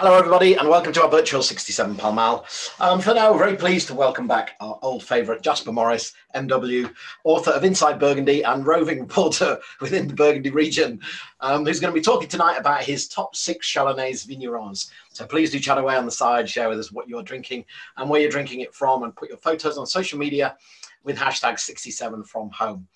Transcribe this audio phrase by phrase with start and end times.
[0.00, 2.46] Hello, everybody, and welcome to our virtual 67 Pall Mall.
[2.78, 6.94] Um, for now, very pleased to welcome back our old favourite Jasper Morris, MW,
[7.24, 11.00] author of Inside Burgundy and roving reporter within the Burgundy region,
[11.40, 14.88] um, who's going to be talking tonight about his top six Chardonnays vignerons.
[15.10, 17.64] So please do chat away on the side, share with us what you're drinking
[17.96, 20.56] and where you're drinking it from, and put your photos on social media
[21.02, 22.86] with hashtag 67 from home.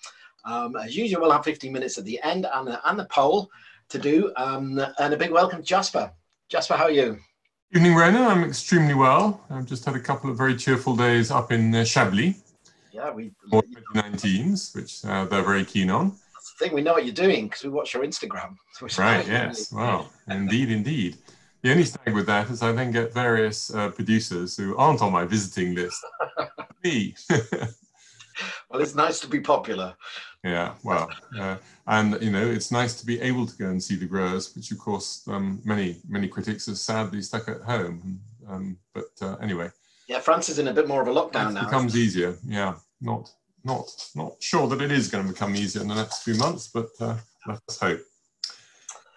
[0.45, 3.51] Um, as usual, we'll have 15 minutes at the end and, and the poll
[3.89, 4.31] to do.
[4.37, 6.09] Um, and a big welcome to Jasper.
[6.49, 7.19] Jasper, how are you?
[7.75, 8.23] Evening, Ronan.
[8.23, 9.43] I'm extremely well.
[9.49, 12.35] I've just had a couple of very cheerful days up in uh, Chablis.
[12.91, 13.31] Yeah, we.
[13.51, 16.09] 2019s, which uh, they're very keen on.
[16.33, 16.75] That's the thing.
[16.75, 18.55] We know what you're doing because we watch your Instagram.
[18.97, 19.25] Right.
[19.25, 19.71] Yes.
[19.71, 21.17] Well, indeed, indeed.
[21.61, 25.13] The only snag with that is I then get various uh, producers who aren't on
[25.13, 26.05] my visiting list.
[26.83, 27.15] Me.
[28.69, 29.95] well, it's nice to be popular.
[30.43, 31.55] Yeah, well, uh,
[31.87, 34.71] and you know, it's nice to be able to go and see the growers, which
[34.71, 38.19] of course um, many many critics are sadly stuck at home.
[38.49, 39.71] Um, but uh, anyway.
[40.09, 41.63] Yeah, France is in a bit more of a lockdown it now.
[41.63, 42.35] Becomes easier.
[42.45, 43.31] Yeah, not
[43.63, 46.67] not not sure that it is going to become easier in the next few months,
[46.67, 47.15] but uh,
[47.47, 48.01] let's hope.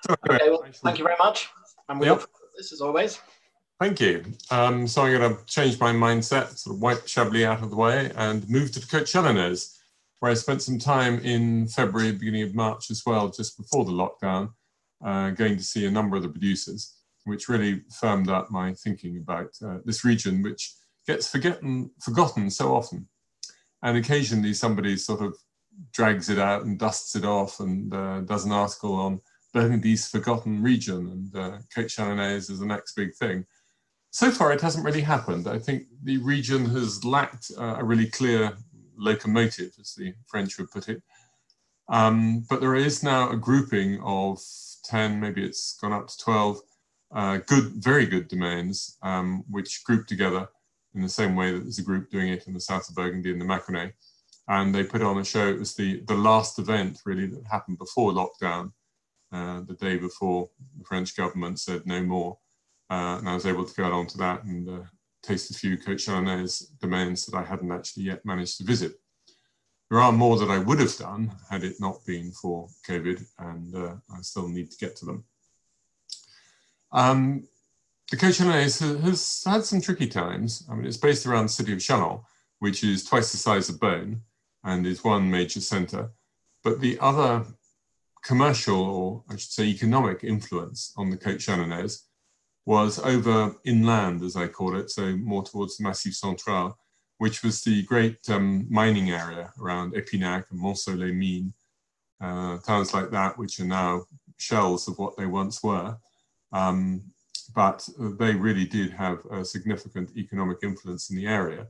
[0.07, 1.49] So, okay, well, thank you very much,
[1.89, 2.19] and we yep.
[2.19, 3.19] look this as always.
[3.81, 4.25] Thank you.
[4.51, 7.77] Um, so I'm going to change my mindset, sort of wipe Chablis out of the
[7.77, 9.77] way, and move to the Chalonnaise
[10.21, 13.93] where I spent some time in February, beginning of March as well, just before the
[13.93, 14.51] lockdown,
[15.05, 19.19] uh, going to see a number of the producers, which really firmed up my thinking
[19.19, 20.73] about uh, this region, which
[21.07, 23.09] gets forgotten, forgotten so often.
[23.83, 25.37] And occasionally somebody sort of
[25.93, 29.21] drags it out and dusts it off and uh, does an article on
[29.53, 33.45] Burgundy's forgotten region and uh, Côte Chalonnaise is the next big thing.
[34.11, 35.47] So far, it hasn't really happened.
[35.47, 38.57] I think the region has lacked uh, a really clear
[38.97, 41.03] locomotive, as the French would put it.
[41.89, 44.41] Um, but there is now a grouping of
[44.85, 46.61] 10, maybe it's gone up to 12,
[47.15, 50.49] uh, good, very good domains, um, which group together
[50.95, 53.31] in the same way that there's a group doing it in the south of Burgundy
[53.31, 53.93] and the Mâconnais.
[54.49, 57.79] And they put on a show, it was the, the last event really that happened
[57.79, 58.73] before lockdown,
[59.33, 60.49] uh, the day before
[60.79, 62.39] the French government said no more.
[62.89, 64.69] Uh, and I was able to go along to that and
[65.27, 68.93] tasted a few Chalonnaise domains that I hadn't actually yet managed to visit.
[69.91, 73.75] There are more that I would have done had it not been for COVID, and
[73.75, 75.25] uh, I still need to get to them.
[76.93, 77.49] Um,
[78.11, 80.65] the Chalonnaise has, had some tricky times.
[80.71, 82.23] I mean, it's based around the city of Chalon,
[82.61, 84.21] which is twice the size of Beaune
[84.65, 86.11] and is one major center.
[86.63, 87.45] But the other
[88.25, 92.03] commercial, or I should say economic influence on the Chalonnaise
[92.67, 96.77] was over inland, as I call it, so more towards the Massif Central,
[97.19, 101.53] which was the great um, mining area around Épinac and Montceau-les-Mines,
[102.21, 104.05] uh, towns like that, which are now
[104.37, 105.97] shells of what they once were.
[106.53, 107.03] Um,
[107.55, 107.89] but
[108.19, 111.69] they really did have a significant economic influence in the area,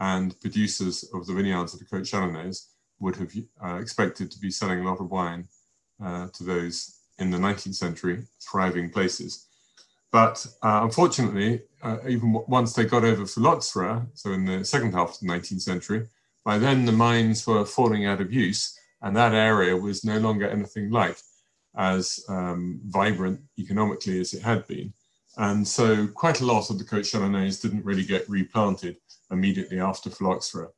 [0.00, 2.68] and producers of the vineyards of the Côte Chalonnaise
[3.00, 3.32] would have
[3.62, 5.46] uh, expected to be selling a lot of wine
[6.02, 9.47] uh, to those in the 19th century thriving places.
[10.10, 15.10] But uh, unfortunately, uh, even once they got over phylloxera, so in the second half
[15.10, 16.08] of the 19th century,
[16.44, 20.48] by then the mines were falling out of use, and that area was no longer
[20.48, 21.18] anything like
[21.76, 24.92] as um, vibrant economically as it had been.
[25.36, 28.96] And so quite a lot of the Côte didn't really get replanted
[29.30, 30.68] immediately after phylloxera.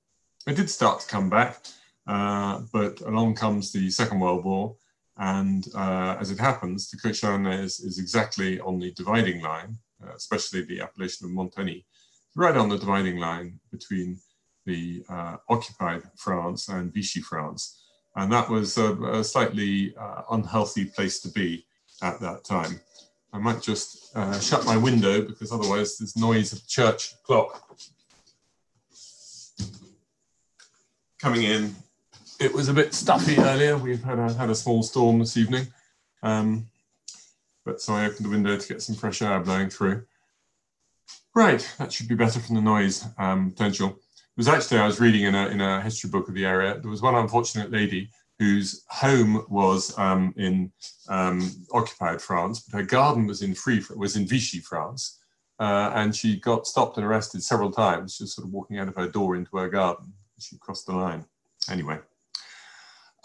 [0.47, 1.65] It did start to come back,
[2.07, 4.77] uh, but along comes the Second World War,
[5.21, 10.15] and uh, as it happens, the Côte Chalonnaise is exactly on the dividing line, uh,
[10.17, 11.85] especially the appellation of Montagny,
[12.35, 14.19] right on the dividing line between
[14.65, 17.83] the uh, occupied France and Vichy France.
[18.17, 21.67] And that was a, a slightly uh, unhealthy place to be
[22.03, 22.81] at that time.
[23.31, 27.77] I might just uh, shut my window because otherwise there's noise of church clock
[31.19, 31.77] coming in
[32.41, 33.77] it was a bit stuffy earlier.
[33.77, 35.67] We've had a, had a small storm this evening.
[36.23, 36.67] Um,
[37.67, 40.05] but so I opened the window to get some fresh air blowing through.
[41.35, 43.91] Right, that should be better from the noise um, potential.
[43.91, 46.79] It was actually, I was reading in a, in a history book of the area,
[46.81, 50.73] there was one unfortunate lady whose home was um, in
[51.09, 55.19] um, occupied France, but her garden was in free, was in Vichy France.
[55.59, 58.97] Uh, and she got stopped and arrested several times, just sort of walking out of
[58.97, 60.15] her door into her garden.
[60.39, 61.27] She crossed the line.
[61.69, 61.99] Anyway,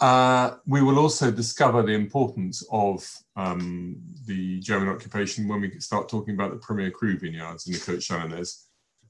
[0.00, 3.96] uh, we will also discover the importance of um,
[4.26, 8.04] the German occupation when we start talking about the Premier Cru vineyards in the Côte
[8.06, 8.64] Chalonnaise,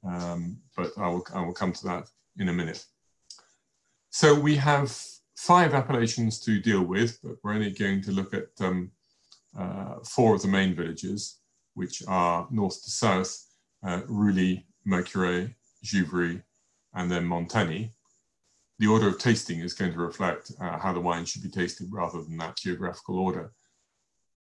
[0.07, 2.85] um, but I will, I will come to that in a minute.
[4.11, 4.97] So we have
[5.37, 8.91] five appellations to deal with, but we're only going to look at um,
[9.59, 11.41] uh, four of the main villages.
[11.77, 13.47] which are north to south,
[13.87, 15.55] uh, Rully, Mercurey,
[15.85, 16.43] Givry,
[16.95, 17.91] and then Montagny,
[18.79, 21.89] the order of tasting is going to reflect uh, how the wine should be tasted
[21.91, 23.53] rather than that geographical order.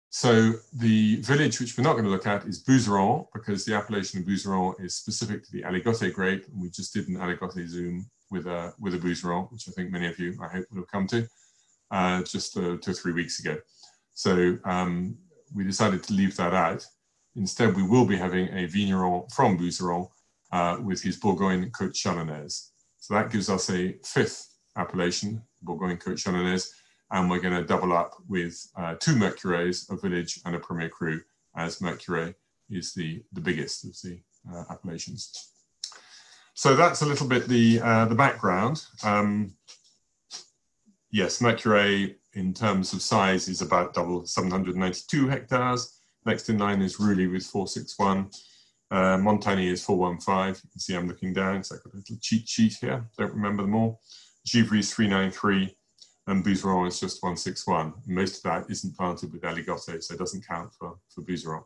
[0.09, 4.19] So the village which we're not going to look at is Bouzeron because the appellation
[4.19, 6.45] of Bouzeron is specific to the Aligoté grape.
[6.47, 9.91] And we just did an Aligoté zoom with a, with a Bouzeron, which I think
[9.91, 11.27] many of you, I hope, will have come to
[11.89, 13.57] uh, just uh, two or three weeks ago.
[14.13, 15.17] So um,
[15.53, 16.85] we decided to leave that out.
[17.35, 20.07] Instead, we will be having a vigneron from Bouzeron
[20.51, 22.69] uh, with his Bourgogne Côte Chalonnaise.
[23.03, 24.47] So that gives us a fifth
[24.77, 26.69] appellation, Bourgogne Côte Chalonnaise,
[27.11, 30.87] and we're going to double up with uh, two Mercureys, a village and a Premier
[30.87, 31.19] Cru,
[31.53, 32.33] as Mercurey
[32.69, 35.51] is the, the biggest of the uh, appellations.
[36.53, 38.85] So that's a little bit the, uh, the background.
[39.03, 39.53] Um,
[41.11, 45.99] yes, Mercurey in terms of size is about double 792 hectares.
[46.25, 48.29] Next in line is Rully with 461.
[48.93, 50.49] Uh, Montagny is 415.
[50.63, 53.03] You can see I'm looking down, so I've got a little cheat sheet here.
[53.17, 53.99] Don't remember them all.
[54.47, 55.75] Givry is 393
[56.27, 57.95] and Bouzeron is just 161.
[58.05, 61.63] Most of that isn't planted with aligoté, so it doesn't count for, for Bouzeron.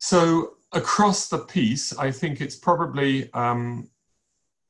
[0.00, 3.88] So across the piece, I think it's probably um,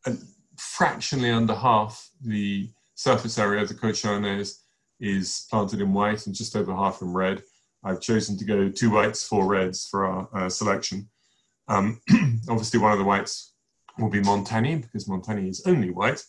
[0.06, 0.14] a,
[0.56, 4.60] fractionally under half the surface area of the Chalonnaise
[5.00, 7.42] is planted in white and just over half in red.
[7.84, 11.08] I've chosen to go two whites, four reds for our uh, selection.
[11.68, 12.00] Um,
[12.48, 13.54] obviously, one of the whites
[13.98, 16.22] will be Montagny because Montagny is only white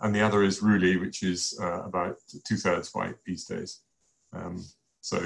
[0.00, 2.16] and the other is Rully, which is uh, about
[2.46, 3.80] two thirds white these days.
[4.32, 4.64] Um,
[5.00, 5.18] so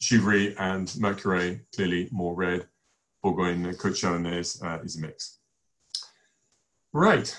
[0.00, 2.66] Givry and Mercurey clearly more red.
[3.22, 5.38] Bourgogne Côte Chalonnaise uh, is a mix.
[6.92, 7.34] Right,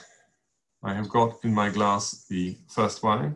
[0.83, 3.35] I have got in my glass the first wine,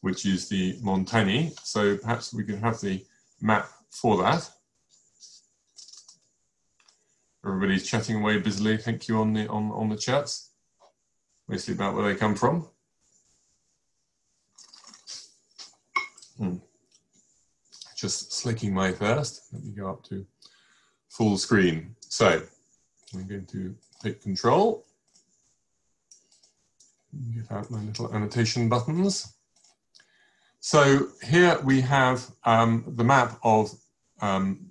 [0.00, 1.52] which is the Montagny.
[1.62, 3.04] So perhaps we can have the
[3.40, 4.50] map for that.
[7.44, 8.76] Everybody's chatting away busily.
[8.76, 10.50] Thank you on the on, on the chats,
[11.48, 12.68] mostly about where they come from.
[16.38, 16.56] Hmm.
[17.96, 19.52] Just slicking my thirst.
[19.52, 20.26] Let me go up to
[21.08, 21.94] full screen.
[22.00, 22.42] So
[23.14, 24.84] I'm going to take control.
[27.34, 29.34] Get out my little annotation buttons.
[30.60, 33.70] So here we have um, the map of
[34.22, 34.70] um,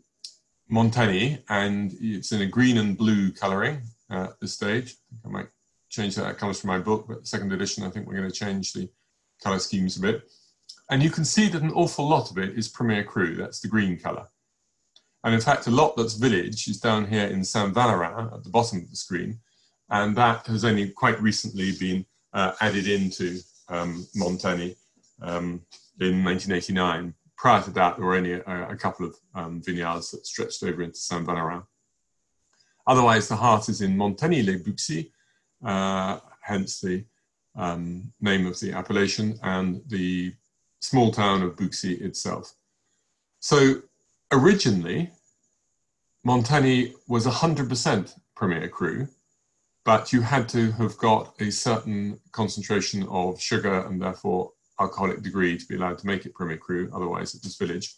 [0.71, 4.95] Montagny, and it's in a green and blue coloring uh, at this stage.
[5.25, 5.47] I, might
[5.89, 6.23] change that.
[6.23, 8.89] That comes from my book, but second edition, I think we're going to change the
[9.43, 10.23] color schemes a bit.
[10.89, 13.67] And you can see that an awful lot of it is Premier Cru, that's the
[13.67, 14.27] green colour.
[15.23, 18.49] And in fact, a lot that's village is down here in Saint Vallerin at the
[18.49, 19.39] bottom of the screen.
[19.89, 23.39] And that has only quite recently been uh, added into
[23.69, 24.75] um, Montagny
[25.21, 25.61] um,
[25.99, 27.13] in 1989.
[27.41, 30.83] Prior to that, there were only a, a couple of um, vineyards that stretched over
[30.83, 31.63] into Saint Vallerin.
[32.85, 35.11] Otherwise, the heart is in Montagny-les-Buxy,
[35.65, 37.03] uh, hence the
[37.55, 40.31] um, name of the appellation, and the
[40.81, 42.53] small town of Buxy itself.
[43.39, 43.81] So
[44.31, 45.09] originally,
[46.23, 49.07] Montagny was 100% Premier Cru,
[49.83, 55.57] but you had to have got a certain concentration of sugar and therefore alcoholic degree
[55.57, 57.95] to be allowed to make it Premier Cru, otherwise it was village.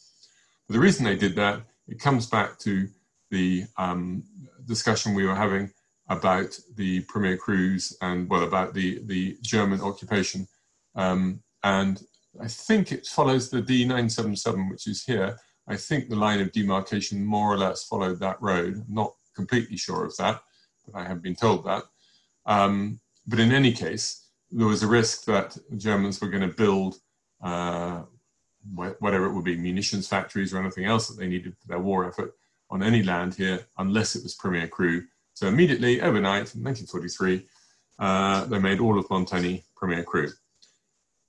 [0.68, 2.88] But the reason they did that, it comes back to
[3.32, 4.24] the um,
[4.66, 5.72] discussion we were having
[6.10, 10.48] about the Premier Crus and, well, about the, the German occupation.
[10.96, 12.02] Um, and
[12.42, 15.38] I think it follows the D977, which is here.
[15.68, 18.76] I think the line of demarcation more or less followed that road.
[18.76, 20.42] I'm not completely sure of that,
[20.86, 21.84] but I have been told that.
[22.46, 24.23] Um, but in any case,
[24.54, 27.00] there was a risk that Germans were going to build
[27.42, 28.04] uh,
[28.74, 32.08] whatever it would be, munitions factories or anything else that they needed for their war
[32.08, 32.36] effort
[32.70, 35.04] on any land here, unless it was Premier Cru.
[35.34, 37.46] So immediately, overnight, in 1943,
[38.00, 40.30] uh, they made all of Montagny Premier Cru.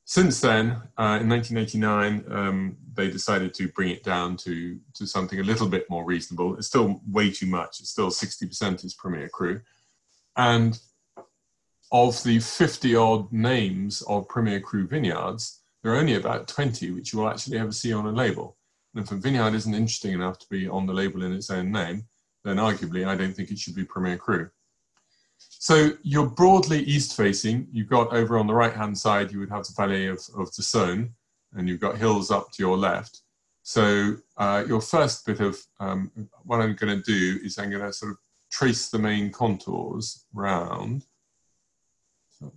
[0.06, 5.40] Since then, uh, in 1989, um, they decided to bring it down to, to something
[5.40, 6.56] a little bit more reasonable.
[6.56, 7.80] It's still way too much.
[7.80, 9.62] It's still 60% is Premier Cru.
[10.36, 10.78] And
[11.92, 17.12] of the 50 odd names of Premier Cru vineyards, there are only about 20 which
[17.12, 18.56] you will actually ever see on a label.
[18.94, 21.70] And if a vineyard isn't interesting enough to be on the label in its own
[21.70, 22.06] name,
[22.44, 24.50] then arguably I don't think it should be Premier Cru.
[25.38, 27.68] So you're broadly east facing.
[27.72, 30.54] You've got over on the right hand side, you would have the valley of, of
[30.54, 31.10] the Saône,
[31.54, 33.22] and you've got hills up to your left.
[33.62, 36.10] So uh, your first bit of um,
[36.44, 38.18] what I'm going to do is I'm going to sort of
[38.50, 41.06] trace the main contours round.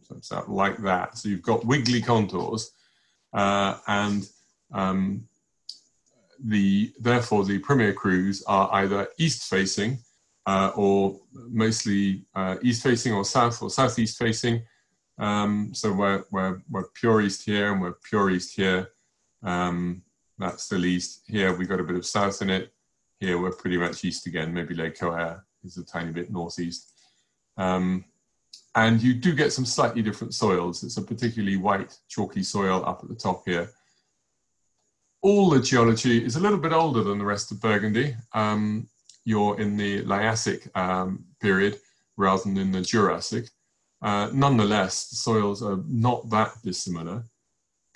[0.02, 1.18] So, so like that.
[1.18, 2.72] So you've got wiggly contours,
[3.34, 4.28] uh, and
[4.74, 5.28] um,
[6.44, 10.00] the therefore the premier crus are either east facing
[10.48, 14.64] uh, or mostly uh, east facing or south or southeast facing.
[15.20, 18.90] Um, so we're, we're, we're pure east here and we're pure east here.
[19.44, 20.04] Um,
[20.38, 21.24] that's still east.
[21.28, 22.72] Here we've got a bit of south in it.
[23.20, 24.54] Here we're pretty much east again.
[24.54, 26.94] Maybe Les Coères is a tiny bit northeast.
[27.58, 28.06] Um,
[28.78, 30.84] and you do get some slightly different soils.
[30.84, 33.72] It's a particularly white, chalky soil up at the top here.
[35.24, 38.16] All the geology is a little bit older than the rest of Burgundy.
[38.34, 38.88] Um,
[39.26, 41.80] you're in the Liassic um, period
[42.18, 43.50] rather than in the Jurassic.
[44.04, 47.24] Uh, nonetheless, the soils are not that dissimilar,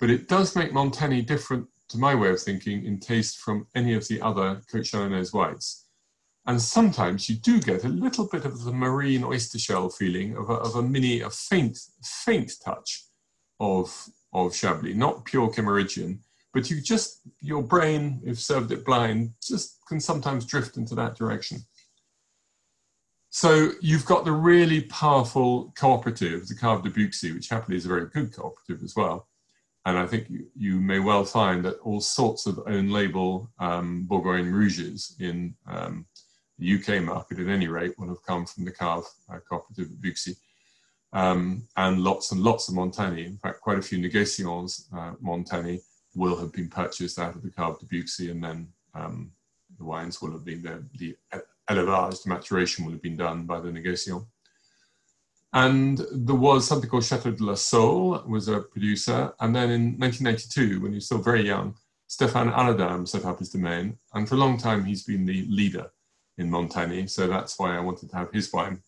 [0.00, 3.94] but it does make Montagny different to my way of thinking in taste from any
[3.94, 5.86] of the other Cote Chalonnaise whites.
[6.46, 10.50] And sometimes you do get a little bit of the marine oyster shell feeling of
[10.50, 13.04] a, of a mini, a faint, faint touch
[13.60, 16.18] of, of Chablis, not pure Kimmeridgian,
[16.52, 21.14] but you just, your brain, if served it blind, just can sometimes drift into that
[21.16, 21.58] direction.
[23.30, 27.88] So you've got the really powerful cooperative, the Cave de Buxy, which happily is a
[27.88, 29.28] very good cooperative as well.
[29.86, 34.04] And I think you, you may well find that all sorts of own label um,
[34.04, 36.04] Bourgogne Rouges in um,
[36.60, 40.36] UK market, at any rate, will have come from the Cave uh, cooperative at Buxy.
[41.12, 45.80] Um, and lots and lots of Montagny, in fact, quite a few négociants uh, Montagny
[46.14, 49.30] will have been purchased out of the Cave de Buxy and then um,
[49.78, 51.16] the wines will have been the, the
[51.68, 54.24] élevage, the maturation will have been done by the négociant.
[55.54, 59.34] And there was something called Chateau de la Saule, was a producer.
[59.40, 61.74] And then in 1992, when he was still very young,
[62.08, 63.98] Stéphane Aladame set up his domain.
[64.14, 65.90] And for a long time, he's been the leader
[66.38, 67.08] in Montagny.
[67.08, 68.82] So that's why I wanted to have his wine.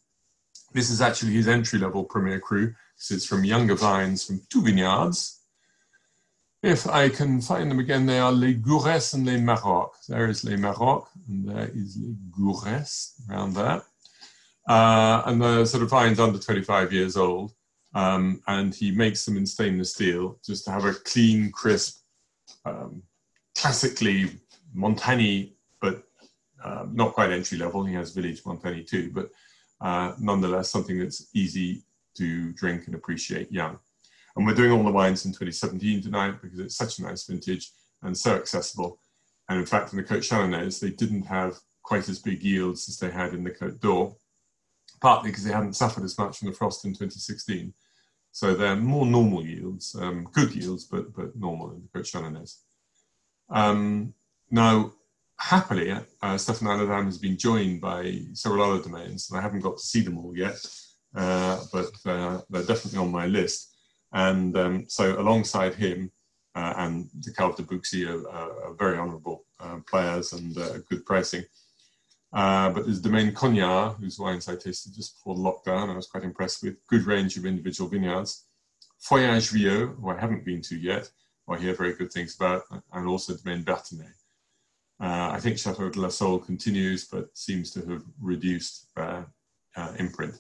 [0.73, 4.63] This is actually his entry level Premier Cru, because it's from younger vines from two
[4.63, 5.45] vineyards,
[6.65, 10.07] if I can find them again, they are Les Gourès and Les Maroques.
[10.09, 13.83] There is Les Maroques, and there is Les Gourès around there.
[14.67, 17.53] Uh, and the sort of vine's under 25 years old.
[17.95, 21.99] Um, and he makes them in stainless steel just to have a clean, crisp,
[22.65, 23.03] um,
[23.55, 24.31] classically
[24.75, 26.05] Montagny, but
[26.65, 27.85] uh, not quite entry level.
[27.85, 29.31] He has Village Montagny too, but
[29.81, 31.85] uh, nonetheless something that's easy
[32.17, 33.79] to drink and appreciate young.
[34.37, 37.71] And we're doing all the wines in 2017 tonight because it's such a nice vintage
[38.03, 38.99] and so accessible.
[39.49, 42.99] And in fact, in the Cote Chalonnaise, they didn't have quite as big yields as
[42.99, 44.17] they had in the Cote d'Or,
[45.01, 47.73] partly because they hadn't suffered as much from the frost in 2016.
[48.33, 52.57] So they're more normal yields, um, good yields, but, but normal in the Cote Chalonnaise.
[53.51, 54.15] Um,
[54.51, 54.93] now,
[55.45, 59.77] happily, uh, Stéphane Aladame has been joined by several other domains, and I haven't got
[59.77, 60.57] to see them all yet,
[61.15, 63.77] uh, but uh, they're definitely on my list.
[64.13, 66.11] And um, so alongside him
[66.55, 71.05] uh, and the Cave de Buxy are, are, very honourable uh, players and uh, good
[71.05, 71.45] pricing.
[72.33, 75.91] But there's Domaine Cognard, whose wines I tasted just before lockdown.
[75.91, 76.77] I was quite impressed with.
[76.89, 78.47] Good range of individual vineyards.
[79.07, 81.11] Feuillat-Juillot, who I haven't been to yet,
[81.47, 84.24] I hear very good things about, and also Domaine Berthenet.
[85.05, 89.25] Uh, I think Chateau de la Saule continues, but seems to have reduced uh,
[89.99, 90.35] imprint.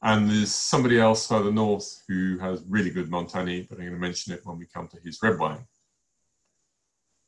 [0.00, 3.98] And there's somebody else further north who has really good Montagny, but I'm going to
[3.98, 5.66] mention it when we come to his red wine.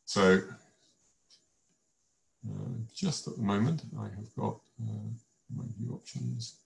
[0.06, 0.40] So
[2.48, 5.08] uh, just at the moment, I have got uh,
[5.54, 6.60] my view options.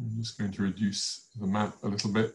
[0.00, 2.34] I'm just going to reduce the map a little bit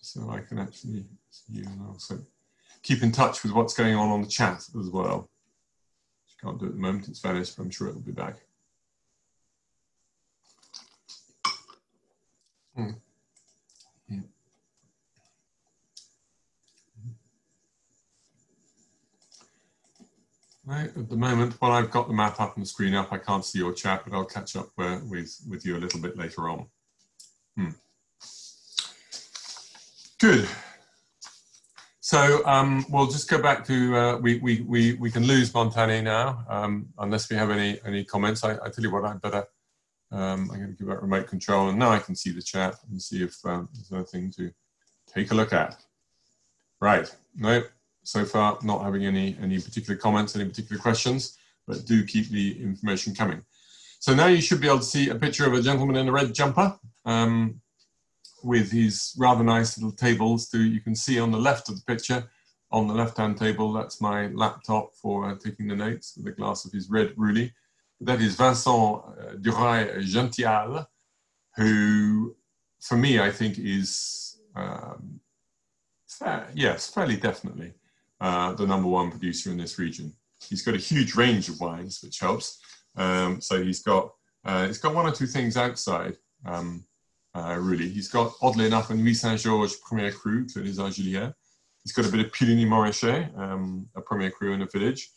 [0.00, 2.20] so I can actually see you and also
[2.86, 5.28] keep in touch with what's going on on the chat as well.
[6.40, 8.36] Can't do it at the moment, it's vanished, but I'm sure it'll be back.
[12.78, 12.94] Mm.
[14.08, 14.20] Yeah.
[20.64, 23.18] Right, at the moment, while I've got the map up and the screen up, I
[23.18, 26.48] can't see your chat, but I'll catch up with, with you a little bit later
[26.48, 26.66] on.
[27.56, 27.70] Hmm.
[30.18, 30.48] Good.
[32.06, 36.04] So um, we'll just go back to, uh, we, we, we, we can lose Montagny
[36.04, 38.44] now, um, unless we have any, any comments.
[38.44, 39.44] I, I tell you what, I'd better
[40.12, 42.76] um, I'm going to give out remote control and now I can see the chat
[42.88, 44.52] and see if um, there's anything to
[45.12, 45.78] take a look at.
[46.80, 47.64] Right, no,
[48.04, 51.36] so far not having any, any particular comments, any particular questions,
[51.66, 53.42] but do keep the information coming.
[53.98, 56.12] So now you should be able to see a picture of a gentleman in a
[56.12, 57.60] red jumper um,
[58.46, 60.48] with his rather nice little tables.
[60.50, 62.30] To, you can see on the left of the picture,
[62.70, 66.64] on the left-hand table, that's my laptop for uh, taking the notes with a glass
[66.64, 67.52] of his red Rully
[68.00, 70.86] that is Vincent uh, Dureuil-Janthial,
[71.56, 72.36] who,
[72.80, 75.20] for me, I think is, um,
[76.54, 77.72] yes, fairly definitely
[78.20, 80.12] uh, the number one producer in this region.
[80.48, 82.60] He's got a huge range of wines, which helps.
[82.96, 84.12] Um, so he's got
[84.44, 86.16] uh, he's got one or two things outside.
[86.44, 86.84] Um,
[87.36, 91.34] uh, really, he's got oddly enough a Nuits Saint Georges Premier Cru, Clos des Argilières.
[91.82, 95.10] He's got a bit of Puligny Montrachet, um, a Premier Cru in a village.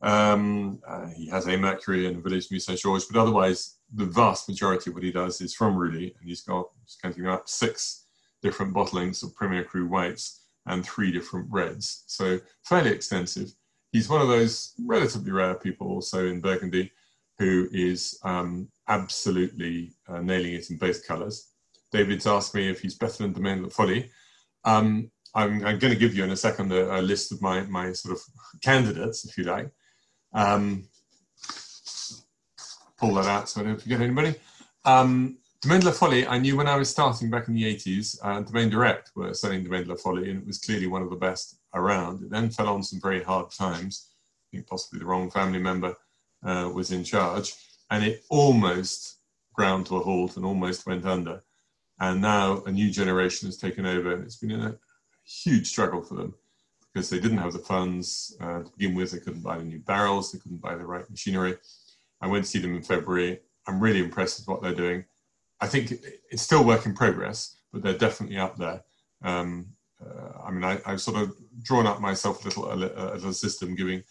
[0.00, 4.06] Um, uh, he has a Mercurey in a village Nuits Saint Georges, but otherwise, the
[4.06, 7.48] vast majority of what he does is from Rully, and he's got, just counting up,
[7.48, 8.06] six
[8.42, 12.04] different bottlings of Premier Cru whites and three different reds.
[12.06, 13.52] So fairly extensive.
[13.92, 16.90] He's one of those relatively rare people also in Burgundy
[17.38, 21.48] who is um, absolutely uh, nailing it in both colours.
[21.92, 24.10] David's asked me if he's better than Domaine La Folie.
[24.64, 27.62] Um, I'm, I'm, going to give you in a second a, a, list of my,
[27.62, 28.22] my sort of
[28.62, 29.70] candidates, if you like.
[30.32, 30.88] Um,
[32.98, 34.34] pull that out so I don't forget anybody.
[34.84, 38.40] Um, Domaine La Folie, I knew when I was starting back in the 80s, uh,
[38.40, 42.22] Direct were selling Domaine La Folie, and it was clearly one of the best around.
[42.22, 44.08] It then fell on some very hard times.
[44.52, 45.94] I think possibly the wrong family member
[46.44, 47.54] uh, was in charge,
[47.92, 49.18] and it almost
[49.52, 51.44] ground to a halt and almost went under.
[52.00, 54.78] And now a new generation has taken over, and it's been a
[55.24, 56.34] huge struggle for them
[56.92, 59.10] because they didn't have the funds uh, to begin with.
[59.10, 61.58] They couldn't buy the new barrels, they couldn't buy the right machinery.
[62.22, 63.40] I went to see them in February.
[63.66, 65.04] I'm really impressed with what they're doing.
[65.60, 65.92] I think
[66.30, 68.82] it's still work in progress, but they're definitely up there.
[69.22, 69.66] Um,
[70.02, 73.34] uh, I mean, I, have sort of drawn up myself a little, a, a, little
[73.34, 74.02] system giving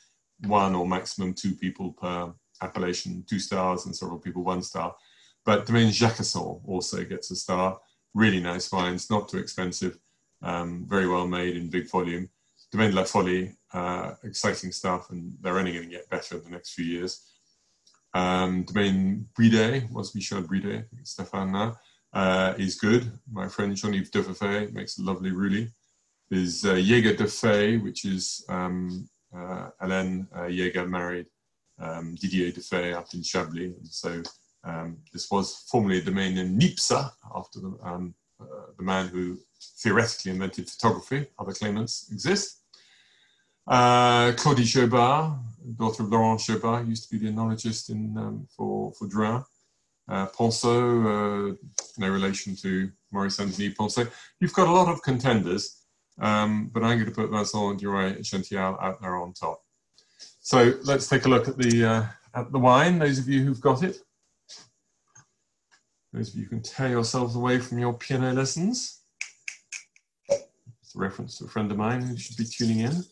[0.46, 4.96] one or maximum two people per appellation, two stars, and several people one star.
[5.46, 7.80] But Domaine Jacqueson also gets a star.
[8.14, 9.98] Really nice wines, not too expensive,
[10.42, 12.30] um, very well made in big volume.
[12.72, 16.50] Domaine La Folie, uh, exciting stuff, and they're only going to get better in the
[16.50, 17.28] next few years.
[18.14, 21.78] Um, Domaine Briday was Michel Briday, Stefan now,
[22.14, 23.12] uh, is good.
[23.32, 25.70] My friend Jean-Yves Defay makes a lovely Rully.
[26.30, 31.28] There's uh, Jaeger-Defaix, which is um, uh, Hélène uh, married
[31.82, 33.74] um, Didier Defaix up in Chablis.
[33.78, 34.24] And so
[34.64, 39.38] um, this was formerly a domain in Niépce after the, um, uh, the man who
[39.82, 41.28] theoretically invented photography.
[41.40, 42.60] Other claimants exist.
[43.68, 45.40] Uh, Claudie Jobard,
[45.78, 49.46] daughter of Laurent Jobard, used to be the enologist in, um, for, for Drouhin.
[50.10, 51.56] Uh, Ponsot, uh,
[51.98, 54.12] no relation to Maurice Anthony Ponsot.
[54.40, 55.86] You've got a lot of contenders,
[56.20, 59.62] um, but I'm going to put Vincent Dureuil-Janthial out there on top.
[60.44, 63.62] So let's take a look at the, uh, at the wine, those of you who've
[63.62, 64.00] got it.
[66.12, 69.02] Those of you who can tear yourselves away from your piano lessons.
[70.30, 73.04] It's a reference to a friend of mine who should be tuning in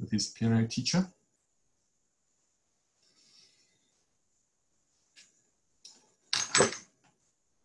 [0.00, 1.06] with his piano teacher.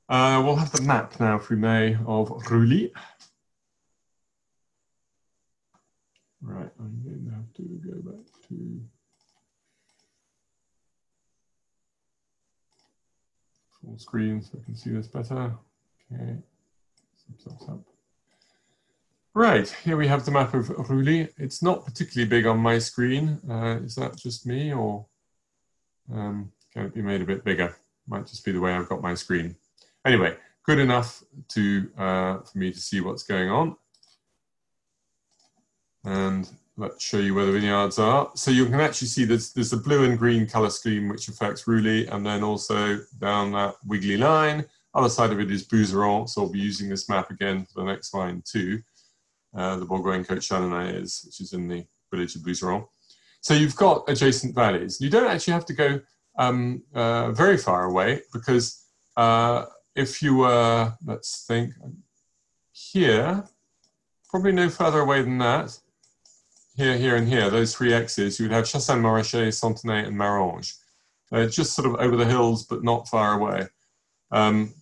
[0.09, 2.93] Uh, we'll have the map now, if we may, of Rully.
[6.41, 8.81] Right, I'm going to have to go back to
[13.87, 15.55] full screen so I can see this better.
[16.13, 16.35] Okay.
[19.33, 21.29] Right, here we have the map of Rully.
[21.37, 23.39] It's not particularly big on my screen.
[23.49, 25.05] Uh, is that just me or
[26.11, 27.75] um, can it be made a bit bigger?
[28.07, 29.55] Might just be the way I've got my screen.
[30.05, 33.75] Anyway, good enough to uh, for me to see what's going on.
[36.03, 38.29] And let's show you where the vineyards are.
[38.35, 41.67] So you can actually see there's, there's a blue and green color scheme which affects
[41.67, 44.63] Rully, and then also down that wiggly line.
[44.93, 47.87] Other side of it is Bouzeron, so I'll be using this map again for the
[47.87, 48.81] next line too.
[49.55, 52.87] Uh, the Bourgogne Côte is, which is in the village of Bouzeron.
[53.41, 55.01] So you've got adjacent valleys.
[55.01, 55.99] You don't actually have to go
[56.37, 58.85] um, uh, very far away because
[59.15, 61.73] uh, if you were, let's think,
[62.71, 63.43] here,
[64.29, 65.77] probably no further away than that,
[66.77, 70.75] here, here, and here, those three X's, you would have Chassagne Montrachet, Santenay, and Maranges.
[71.31, 73.67] Uh, just sort of over the hills, but not far away.
[74.31, 74.73] Um,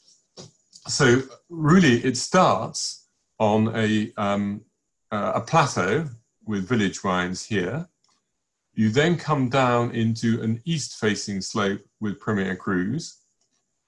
[0.88, 3.08] so really, it starts
[3.40, 4.62] on a, um,
[5.12, 6.06] uh, a plateau
[6.46, 7.88] with village wines here.
[8.74, 13.22] You then come down into an east-facing slope with Premier Crus.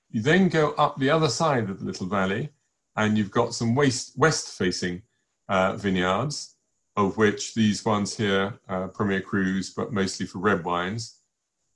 [0.10, 2.50] You then go up the other side of the little valley,
[2.96, 5.02] and you've got some west-facing
[5.50, 6.57] uh, vineyards
[6.98, 11.20] of which these ones here, uh, Premier Crus, but mostly for red wines.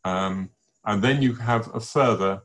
[0.04, 0.50] Um,
[0.84, 2.42] and then you have a further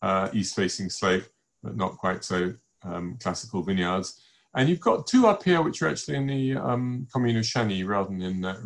[0.00, 1.24] uh, east-facing slope,
[1.62, 4.22] but not quite so um, classical vineyards.
[4.54, 7.86] And you've got two up here, which are actually in the um, commune of Chagny
[7.86, 8.60] rather than in uh,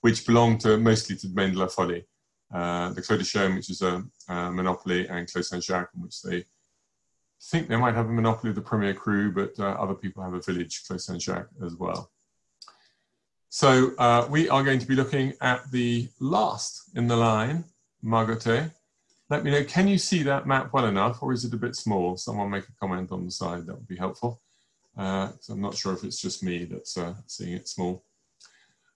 [0.00, 2.06] which belong to mostly to Domaine de la Folie.
[2.52, 6.22] Uh, the Clos de Chaume, which is a, a monopoly, and Clos Saint-Jacques, in which
[6.22, 6.44] they
[7.42, 10.34] think they might have a monopoly of the Premier Cru, but uh, other people have
[10.34, 12.12] a village, Clos Saint-Jacques, as well.
[13.54, 17.62] So uh, we are going to be looking at the last in the line,
[18.04, 18.72] Margottet.
[19.30, 21.76] Let me know, can you see that map well enough or is it a bit
[21.76, 22.16] small?
[22.16, 24.40] Someone make a comment on the side, that would be helpful.
[24.98, 28.02] Uh, I'm not sure if it's just me that's uh, seeing it small.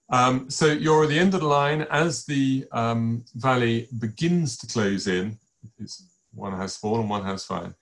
[0.09, 4.67] Um, so you're at the end of the line as the um, valley begins to
[4.67, 5.39] close in.
[5.79, 7.73] It's one four and one house five.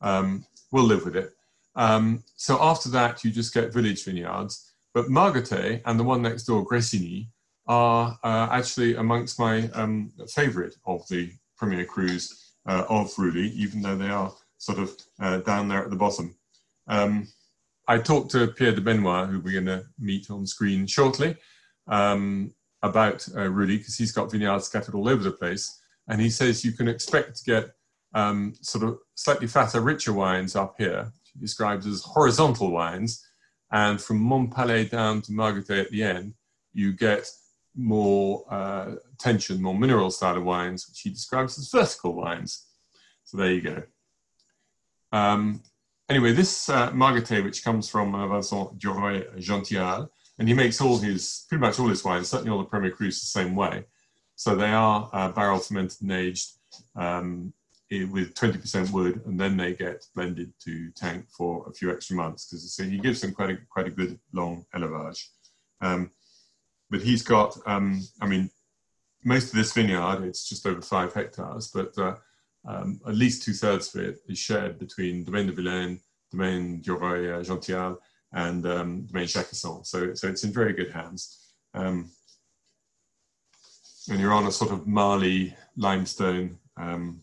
[0.00, 1.34] Um, we'll live with it.
[1.76, 4.71] Um, so after that, you just get village vineyards.
[4.94, 7.28] But Margottet and the one next door, Gressigny,
[7.66, 13.82] are uh, actually amongst my um, favorite of the Premier Crus uh, of Rully, even
[13.82, 16.34] though they are sort of uh, down there at the bottom.
[16.88, 17.28] Um,
[17.88, 21.36] I talked to Pierre de Benoist, who we're going to meet on screen shortly,
[21.88, 22.52] um,
[22.82, 25.80] about uh, Rully, because he's got vineyards scattered all over the place.
[26.08, 27.70] And he says you can expect to get
[28.14, 33.26] um, sort of slightly fatter, richer wines up here, he describes as horizontal wines.
[33.72, 36.34] And from Montpalais down to Margottet at the end,
[36.74, 37.28] you get
[37.74, 42.66] more uh, tension, more mineral style of wines, which he describes as vertical wines.
[43.24, 43.82] So there you go.
[45.10, 45.62] Um,
[46.08, 51.46] anyway, this uh, which comes from uh, Vincent Duroy Gential, and he makes all his,
[51.48, 53.84] pretty much all his wines, certainly all the Premier Crus the same way.
[54.34, 56.50] So they are uh, barrel fermented and aged
[56.96, 57.52] um,
[58.10, 62.46] with 20% wood, and then they get blended to tank for a few extra months
[62.46, 65.26] because so he gives them quite a, quite a good long élevage.
[65.80, 66.10] Um,
[66.90, 68.50] but he's got, um, I mean,
[69.24, 72.16] most of this vineyard, it's just over five hectares, but uh,
[72.66, 76.00] um, at least two thirds of it is shared between Domaine de Villaine,
[76.30, 77.98] Domaine uh, Janthial,
[78.32, 79.84] and um, Domaine Jacqueson.
[79.86, 81.52] So, so it's in very good hands.
[81.74, 82.10] Um,
[84.08, 87.20] and you're on a sort of Marly limestone um,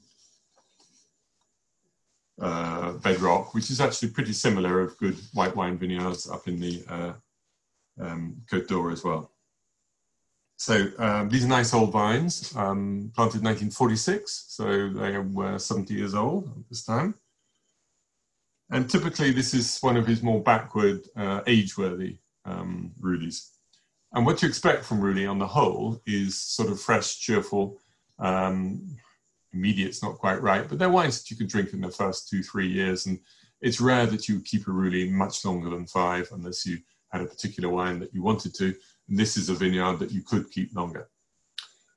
[2.39, 6.83] uh, bedrock, which is actually pretty similar of good white wine vineyards up in the
[6.87, 7.13] uh,
[7.99, 9.31] um, Côte d'Or as well.
[10.57, 16.13] So um, these are nice old vines, um, planted 1946, so they were 70 years
[16.13, 17.15] old at this time.
[18.69, 22.93] And typically this is one of his more backward, uh, age-worthy um.
[24.11, 27.77] And what you expect from Rully on the whole is sort of fresh, cheerful,
[28.17, 28.97] um,
[29.53, 32.43] immediate's not quite right, but they're wines that you can drink in the first two,
[32.43, 33.05] three years.
[33.05, 33.19] And
[33.61, 36.79] it's rare that you keep a Rully much longer than five unless you
[37.11, 38.75] had a particular wine that you wanted to.
[39.07, 41.09] And this is a vineyard that you could keep longer.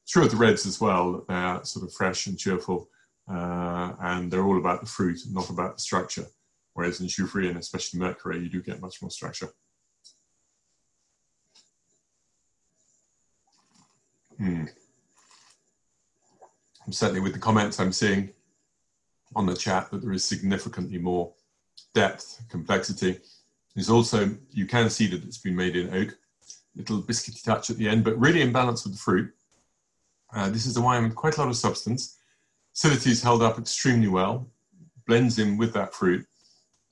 [0.08, 2.88] True of the reds as well, that they're sort of fresh and cheerful,
[3.30, 6.26] uh, and they're all about the fruit, not about the structure.
[6.74, 9.48] Whereas in Givry and especially Mercurey, you do get much more structure.
[14.38, 14.64] Hmm.
[16.90, 18.30] Certainly with the comments I'm seeing
[19.34, 21.32] on the chat that there is significantly more
[21.94, 23.18] depth, complexity.
[23.74, 26.16] There's also, you can see that it's been made in oak,
[26.76, 29.32] little biscuity touch at the end, but really in balance with the fruit.
[30.34, 32.18] Uh, this is a wine with quite a lot of substance.
[32.74, 34.48] Acidity is held up extremely well,
[35.06, 36.26] blends in with that fruit.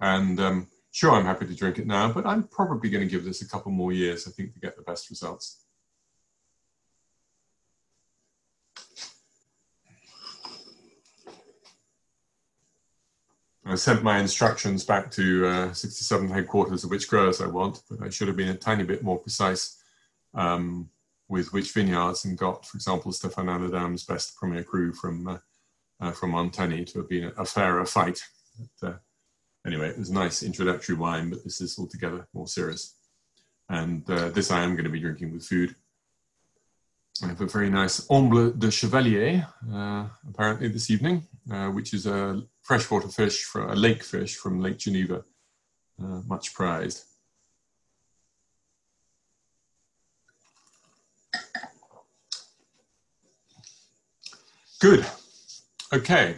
[0.01, 3.25] And um, sure, I'm happy to drink it now, but I'm probably going to give
[3.25, 5.60] this a couple more years, I think, to get the best results.
[13.65, 18.03] I sent my instructions back to uh, 67 headquarters of which growers I want, but
[18.03, 19.83] I should have been a tiny bit more precise
[20.35, 20.89] um,
[21.29, 25.39] with which vineyards and got, for example, Stéphane Adam's best Premier Cru from uh,
[26.01, 28.23] uh, from Montagny to have been a, fairer fight.
[28.81, 28.97] But, uh,
[29.67, 32.95] anyway, it was a nice introductory wine, but this is altogether more serious.
[33.69, 35.75] And uh, this I am going to be drinking with food.
[37.23, 41.29] I have a very nice Omble de Chevalier, uh, apparently this evening,
[41.75, 45.25] which is a freshwater fish, for a lake fish from Lake Geneva,
[46.01, 47.03] uh, much prized.
[54.81, 55.05] Good.
[55.93, 56.37] Okay.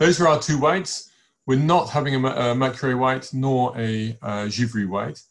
[0.00, 1.12] Those are our two whites.
[1.46, 5.22] We're not having a, a Mercurey white nor a uh, Givry white.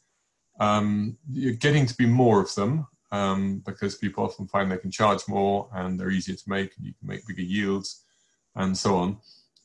[0.62, 4.92] Um, you're getting to be more of them um, because people often find they can
[4.92, 8.06] charge more and they're easier to make and you can make bigger yields
[8.56, 9.18] and so on.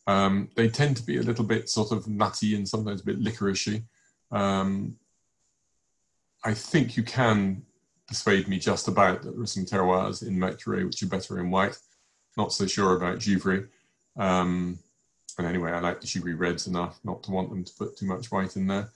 [0.06, 3.22] Um, they tend to be a little bit sort of nutty and sometimes a bit
[3.22, 3.84] licoricey.
[4.30, 4.96] Um,
[6.44, 7.62] I think you can
[8.08, 11.50] persuade me just about that there are some terroirs in Mercurey which are better in
[11.50, 11.78] white.
[12.36, 13.68] Not so sure about Givry.
[14.16, 14.78] Um,
[15.38, 18.06] and anyway, I like the Givry reds enough not to want them to put too
[18.06, 18.90] much white in there.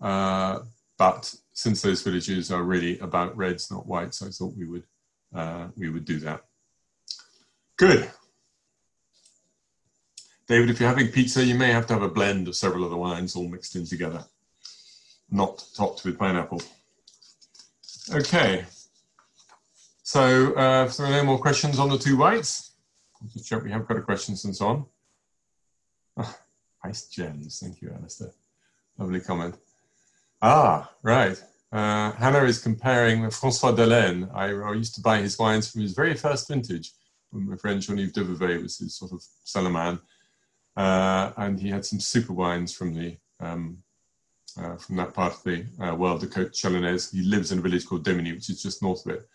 [0.00, 0.60] Uh,
[0.98, 4.84] but since those villages are really about reds, not whites, I thought we would
[5.34, 6.44] uh, we would do that.
[7.76, 8.10] Good.
[10.50, 12.96] David, if you're having pizza, you may have to have a blend of several other
[12.96, 14.24] wines all mixed in together,
[15.30, 16.60] not topped with pineapple.
[18.12, 18.64] Okay.
[20.02, 22.72] So, uh, if there are no more questions on the two whites,
[23.22, 24.86] I'll just check we have got a question and so on.
[26.16, 26.36] Oh,
[26.84, 27.60] nice gems.
[27.60, 28.32] Thank you, Alistair.
[28.98, 29.54] Lovely comment.
[30.42, 31.40] Ah, right.
[31.70, 34.28] Uh, Hannah is comparing Francois d'Allaines.
[34.34, 36.90] I, I, used to buy his wines from his very first vintage
[37.30, 40.00] when my friend Jean-Yves Devevey was his sort of cellar man.
[40.76, 43.78] Uh, and he had some super wines from the um,
[44.58, 47.12] uh, from that part of the uh, world, the Côte Chalonnaise.
[47.12, 49.28] He lives in a village called Demigny, which is just north of it.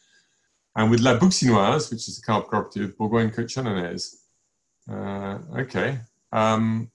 [0.76, 4.15] And with La Buxynoise, which is a carb cooperative, Bourgogne Côte Chalonnaise.
[4.89, 6.00] Uh, okay.
[6.32, 6.91] Um,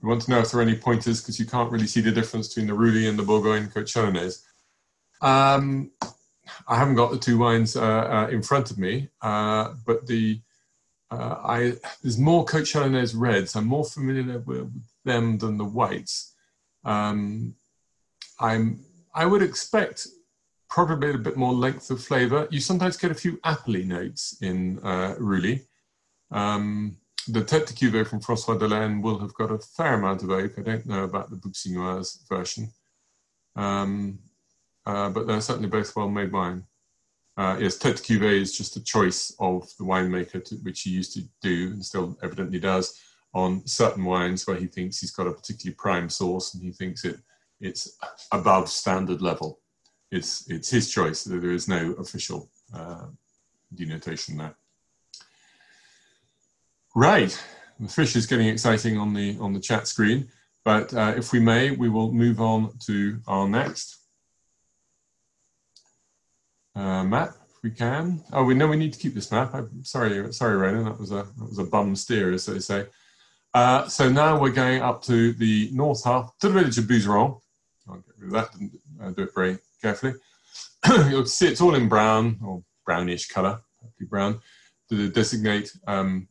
[0.00, 2.12] we want to know if there are any pointers because you can't really see the
[2.12, 4.44] difference between the Rully and the Bourgogne Côte Chalonnaise.
[5.20, 5.90] Um,
[6.68, 10.40] I haven't got the two wines uh, uh, in front of me, uh, but the
[11.10, 13.56] I there's more Chalonnaise reds.
[13.56, 14.70] I'm more familiar with
[15.04, 16.34] them than the whites.
[16.84, 17.54] Um,
[18.40, 20.06] I'm, I would expect
[20.68, 22.46] probably a bit more length of flavor.
[22.50, 25.66] You sometimes get a few appley notes in uh, Rully.
[26.30, 30.30] Um, the Tête de Cuvée from François d'Allaines will have got a fair amount of
[30.30, 30.52] oak.
[30.58, 32.70] I don't know about the Buxynoise version.
[33.56, 34.18] Um,
[34.86, 36.64] uh, but they're certainly both well-made wine.
[37.38, 41.14] Uh, yes, Tête Cuvée is just a choice of the winemaker, to, which he used
[41.14, 43.00] to do and still evidently does,
[43.32, 47.04] on certain wines where he thinks he's got a particularly prime source and he thinks
[47.04, 47.20] it
[47.60, 47.96] it's
[48.32, 49.60] above standard level.
[50.10, 51.22] It's it's his choice.
[51.22, 53.06] There is no official uh,
[53.72, 54.56] denotation there.
[56.96, 57.40] Right,
[57.78, 60.28] the fish is getting exciting on the on the chat screen,
[60.64, 63.97] but uh, if we may, we will move on to our next
[66.78, 68.22] uh, map if we can.
[68.32, 69.52] Oh, we know we need to keep this map.
[69.52, 70.84] I'm sorry, sorry, Ronan.
[70.84, 72.86] That was a that was a bum steer, as they say.
[73.52, 77.40] Uh, so now we're going up to the north half, to the village of Bouzeron.
[77.88, 80.14] I'll get rid of that, uh, do it very carefully.
[81.10, 83.60] You'll see it's all in brown, or brownish colour,
[84.02, 84.40] brown,
[84.90, 86.28] to designate um,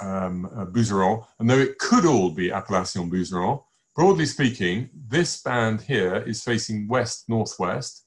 [0.00, 1.16] um, uh.
[1.38, 3.62] And though it could all be Appellation Bouzeron,
[3.94, 8.04] broadly speaking, this band here is facing west-northwest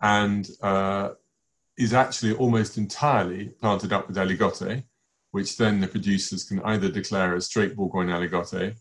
[0.00, 1.10] and uh,
[1.76, 4.84] is actually almost entirely planted up with aligote
[5.30, 8.74] which then the producers can either declare as straight Bourgogne aligote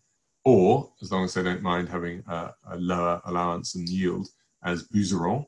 [0.46, 4.30] or, as long as they don't mind having a, a lower allowance and yield,
[4.64, 5.46] as Bouzeron.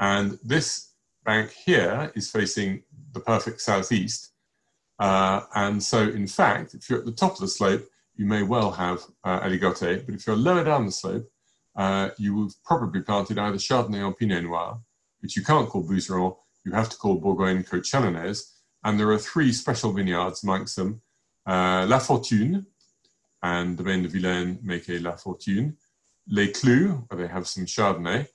[0.00, 0.90] And this
[1.24, 4.32] bank here is facing the perfect southeast.
[4.98, 7.86] Uh, and so, in fact, if you're at the top of the slope,
[8.16, 11.28] you may well have uh, aligote, but if you're lower down the slope,
[11.76, 14.80] uh, you will probably planted either Chardonnay or Pinot Noir,
[15.24, 18.50] which you can't call Bouzeron, you have to call Bourgogne Côte
[18.84, 21.00] and there are three special vineyards amongst them
[21.46, 22.66] uh, La Fortune,
[23.42, 25.78] and the Domaine de Villaine make a La Fortune,
[26.28, 28.26] Les Clous, where they have some Chardonnay.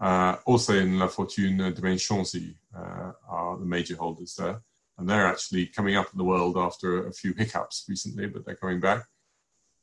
[0.00, 4.60] Uh, also in La Fortune, uh, Domaine Chanzy uh, are the major holders there.
[4.98, 8.56] And they're actually coming up in the world after a few hiccups recently, but they're
[8.56, 9.04] coming back.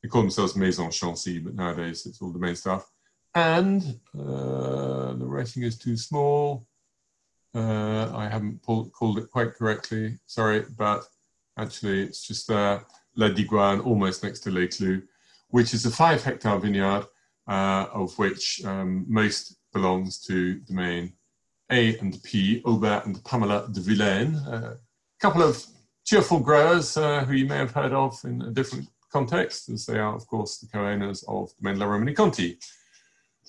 [0.02, 2.86] They call themselves Maison Chanzy, but nowadays it's all Domaine stuff.
[3.34, 6.66] And uh, the writing is too small.
[7.54, 11.04] Uh, I haven't pulled, called it quite correctly, sorry, but
[11.58, 12.80] actually it's just uh,
[13.16, 15.02] La Digoine, almost next to Les Clous,
[15.48, 17.06] which is a five hectare vineyard,
[17.48, 21.12] uh, of which um, most belongs to domain
[21.70, 24.76] A and P, Aubert and Pamela de Villaine, a
[25.20, 25.64] couple of
[26.04, 29.98] cheerful growers uh, who you may have heard of in a different context, as they
[29.98, 32.58] are, of course, the co-owners of Domaine La Romanée-Conti.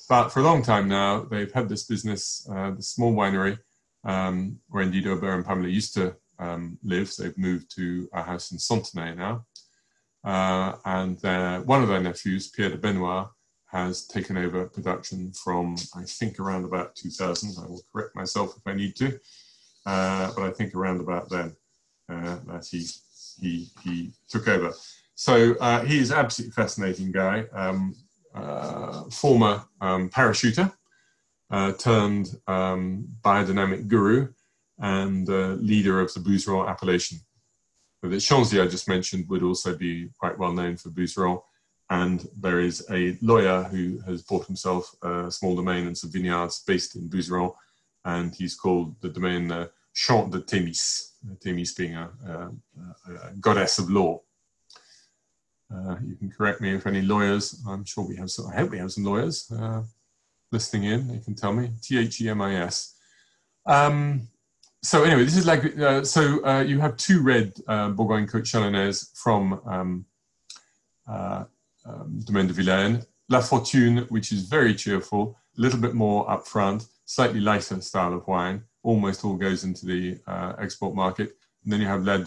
[0.09, 3.59] But for a long time now, they've had this business, uh, the small winery,
[4.03, 7.13] um, where indeed Aubert and Pamela used to um, live.
[7.15, 9.45] They've moved to a house in Santenay now.
[10.23, 13.29] Uh, and their, one of their nephews, Pierre de Benoist,
[13.71, 17.55] has taken over production from, I think, around about 2000.
[17.57, 19.17] I will correct myself if I need to,
[19.85, 21.55] uh, but I think around about then
[22.09, 22.85] uh, that he,
[23.39, 24.73] he, he took over.
[25.15, 27.95] So uh, he is absolutely fascinating guy, um,
[28.33, 30.71] uh, former um, parachuter,
[31.49, 34.29] uh, turned um, biodynamic guru
[34.79, 37.19] and uh, leader of the Bouzeron appellation.
[38.01, 41.41] The Chanzy I just mentioned would also be quite well known for Bouzeron.
[41.89, 46.63] And there is a lawyer who has bought himself a small domain and some vineyards
[46.65, 47.53] based in Bouzeron.
[48.05, 51.11] And he's called the domain uh, Champ de Thémis,
[51.45, 52.51] Thémis being a, a,
[53.11, 54.21] a goddess of law.
[55.73, 57.61] Uh, you can correct me if any lawyers.
[57.67, 58.47] I'm sure we have some.
[58.47, 59.49] I hope we have some lawyers.
[59.51, 59.83] Uh,
[60.51, 61.69] listening in, they can tell me.
[61.81, 62.95] T H E M I S.
[63.65, 64.27] Um,
[64.83, 66.43] so anyway, this is like uh, so.
[66.45, 70.05] Uh, you have two red uh, Bourgogne Côte Chalonnaise from um,
[71.07, 71.45] uh,
[71.85, 73.03] um, Domaine de Villaine.
[73.29, 75.37] La Fortune, which is very cheerful.
[75.57, 78.63] a little bit more up front, slightly lighter style of wine.
[78.83, 80.19] Almost all goes into the
[80.59, 81.37] export market.
[81.63, 82.17] And then you have La,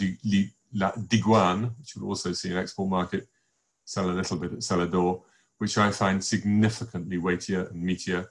[0.73, 3.29] La Digoine, which you'll also see in export market,
[3.85, 5.23] sell a little bit at cellar door,
[5.59, 8.29] which I find significantly weightier and meatier.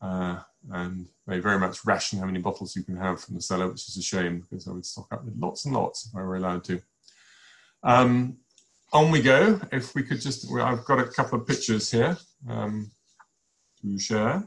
[0.00, 3.68] Uh, and they very much ration how many bottles you can have from the cellar,
[3.68, 6.22] which is a shame because I would stock up with lots and lots if I
[6.22, 6.80] were allowed to.
[7.82, 8.38] Um,
[8.92, 9.60] on we go.
[9.72, 12.16] If we could just, well, I've got a couple of pictures here
[12.48, 12.90] um,
[13.80, 14.44] to share.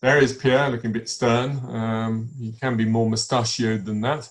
[0.00, 1.58] There is Pierre looking a bit stern.
[1.74, 4.28] Um, he can be more mustachioed than that.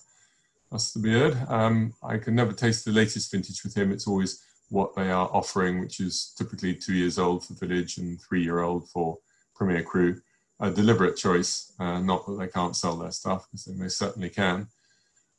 [0.72, 1.38] That's the beard.
[1.50, 3.91] Um, I can never taste the latest vintage with him.
[3.91, 8.19] It's always what they are offering, which is typically two years old for Village and
[8.21, 9.17] three year old for
[9.56, 10.21] Premier Cru.
[10.60, 14.30] A deliberate choice, uh, not that they can't sell their stuff, because they most certainly
[14.30, 14.67] can.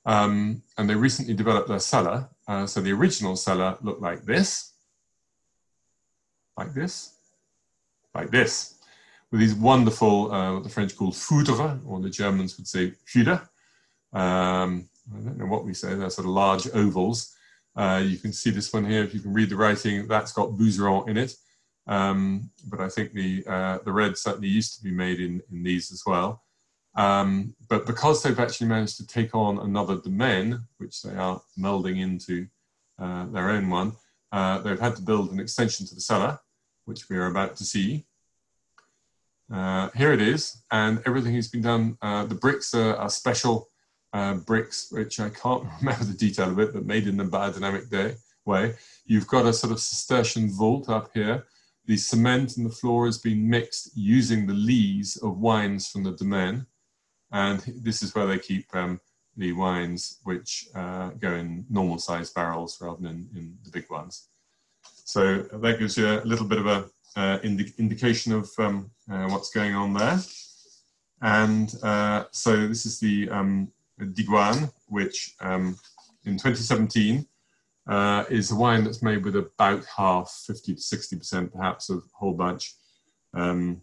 [0.06, 2.28] Um, and they recently developed their cellar.
[2.46, 4.72] Uh, so the original cellar looked like this,
[6.56, 7.14] like this,
[8.14, 8.74] like this,
[9.30, 13.40] with these wonderful, uh, what the French call foudres, or the Germans would say fuder.
[14.12, 17.34] Um, I don't know what we say, they're sort of large ovals.
[17.78, 20.50] Uh, you can see this one here, if you can read the writing, that's got
[20.50, 21.36] Bouzeron in it.
[21.86, 25.62] Um, but I think the, uh, the red certainly used to be made in, in
[25.62, 26.42] these as well.
[26.96, 32.00] Um, but because they've actually managed to take on another domain, which they are melding
[32.00, 32.48] into
[32.98, 33.92] uh, their own one,
[34.32, 36.40] uh, they've had to build an extension to the cellar,
[36.84, 38.04] which we are about to see.
[39.54, 41.96] Uh, here it is, and everything has been done.
[42.02, 43.68] Uh, the bricks are, are special
[44.12, 47.90] uh, bricks, which I can't remember the detail of it, but made in a biodynamic
[47.90, 48.74] day, way.
[49.04, 51.46] You've got a sort of Cistercian vault up here.
[51.86, 56.12] The cement in the floor has been mixed using the lees of wines from the
[56.12, 56.66] domain.
[57.30, 59.00] And this is where they keep um,
[59.36, 64.28] the wines which uh, go in normal sized barrels rather than in the big ones.
[65.04, 69.28] So that gives you a little bit of a uh, indi indication of um, uh,
[69.28, 70.20] what's going on there.
[71.22, 75.76] And uh, so this is the um, Digoine, which um,
[76.24, 77.26] in 2017
[77.88, 82.34] uh, is a wine that's made with about half, 50 to 60% perhaps of whole
[82.34, 82.74] bunch,
[83.34, 83.80] um,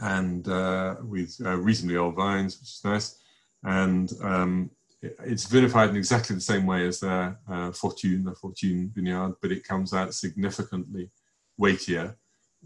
[0.00, 3.18] and uh, with uh, reasonably old vines, which is nice.
[3.64, 4.70] And um,
[5.02, 9.34] it, it's vinified in exactly the same way as their uh, Fortune, the Fortune vineyard,
[9.42, 11.10] but it comes out significantly
[11.58, 12.16] weightier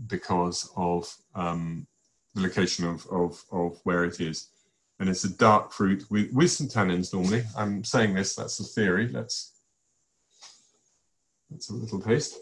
[0.06, 1.86] because of um,
[2.34, 4.48] the location of, of, of where it is
[5.00, 7.44] and it's a dark fruit with, with some tannins normally.
[7.56, 9.08] I'm saying this, that's the theory.
[9.08, 9.52] Let's,
[11.50, 12.38] let's have a little taste.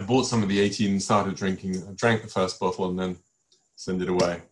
[0.00, 1.76] I bought some of the 18 and started drinking.
[1.88, 3.16] I drank the first bottle and then
[3.74, 4.42] sent it away.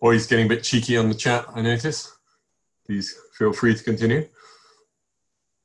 [0.00, 2.12] Or he's getting a bit cheeky on the chat, I notice.
[2.86, 4.26] Please feel free to continue.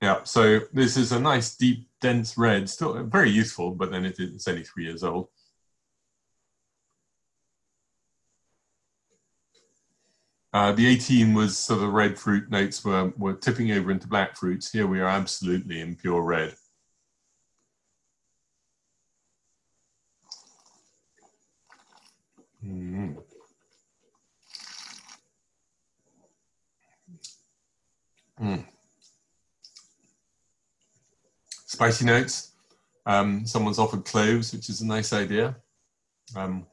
[0.01, 4.19] Yeah, so this is a nice, deep, dense red, still very useful, but then it,
[4.19, 5.29] it's only three years old.
[10.55, 14.37] Uh, the 18 was sort of red fruit notes were, were tipping over into black
[14.37, 14.71] fruits.
[14.71, 16.55] Here we are absolutely in pure red.
[22.65, 23.17] Mm.
[28.41, 28.65] Mm.
[31.65, 32.51] Spicy notes.
[33.05, 35.55] Um, someone's offered cloves, which is a nice idea.
[36.35, 36.65] Um,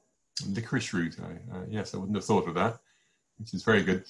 [0.48, 1.16] licorice root.
[1.20, 2.78] I, uh, yes, I wouldn't have thought of that,
[3.38, 4.04] which is very good.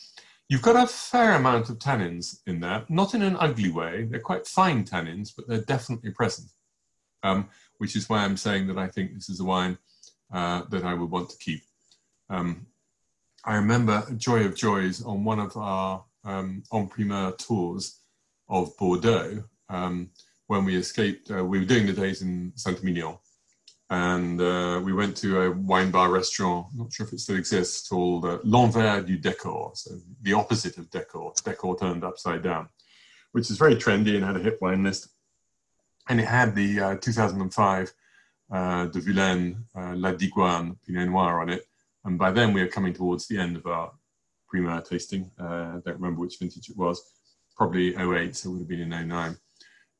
[0.49, 4.05] You've got a fair amount of tannins in there, not in an ugly way.
[4.05, 6.49] They're quite fine tannins, but they're definitely present,
[7.23, 9.79] um, which is why I'm saying that I think this is a wine
[10.33, 11.63] uh, that I would want to keep.
[12.29, 12.67] Um,
[13.45, 16.89] I remember Joy of Joys on one of our um, en
[17.39, 18.01] tours
[18.49, 20.11] of Bordeaux um,
[20.47, 21.31] when we escaped.
[21.31, 23.17] Uh, we were doing the days in Saint-Emilion,
[23.91, 26.67] and uh, we went to a wine bar restaurant.
[26.75, 29.91] not sure if it still exists, called uh, L'Envers du Décor, so
[30.23, 32.69] the opposite of decor, decor turned upside down,
[33.33, 35.09] which is very trendy and had a hit wine list.
[36.09, 37.93] And it had the uh, 2005
[38.53, 41.65] uh, de Villaine uh, La Digoine Pinot Noir on it.
[42.05, 43.93] And by then we were coming towards the end of our
[44.53, 45.31] Primeur tasting.
[45.41, 47.15] Uh, I don't remember which vintage it was.
[47.57, 49.37] Probably 08, so it would have been in 09.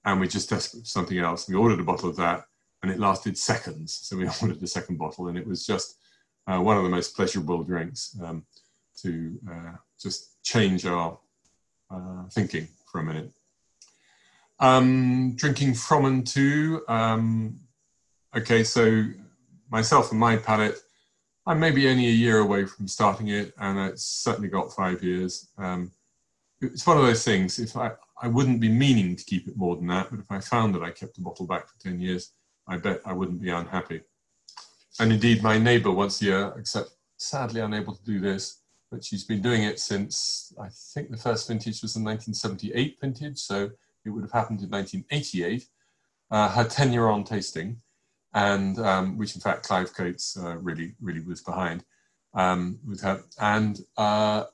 [0.05, 1.49] And we just for something else.
[1.49, 2.45] We ordered a bottle of that,
[2.83, 3.99] and it lasted seconds.
[4.03, 5.97] So we ordered the second bottle, and it was just
[6.47, 8.45] uh, one of the most pleasurable drinks um,
[9.03, 11.19] to uh, just change our
[11.91, 13.33] uh, thinking for a minute.
[14.61, 16.83] Um, drinking from and to.
[16.89, 17.61] Um,
[18.37, 19.05] okay, so
[19.71, 20.79] myself and my palate,
[21.47, 25.49] I'm maybe only a year away from starting it, and it's certainly got five years.
[25.59, 25.91] Um,
[26.61, 27.59] it's one of those things.
[27.59, 30.39] If I, I wouldn't be meaning to keep it more than that, but if I
[30.39, 32.33] found that I kept the bottle back for ten years,
[32.69, 34.03] I bet I wouldn't be unhappy.
[35.01, 39.25] And indeed, my neighbour once a year, except sadly unable to do this, but she's
[39.25, 43.71] been doing it since I think the first vintage was the 1978 vintage, so
[44.05, 45.67] it would have happened in 1988.
[46.31, 47.81] Uh, her 10 year on tasting,
[48.35, 51.85] and um, which in fact Clive Coates uh, really, really was behind
[52.35, 53.23] um, with her.
[53.41, 54.45] And uh,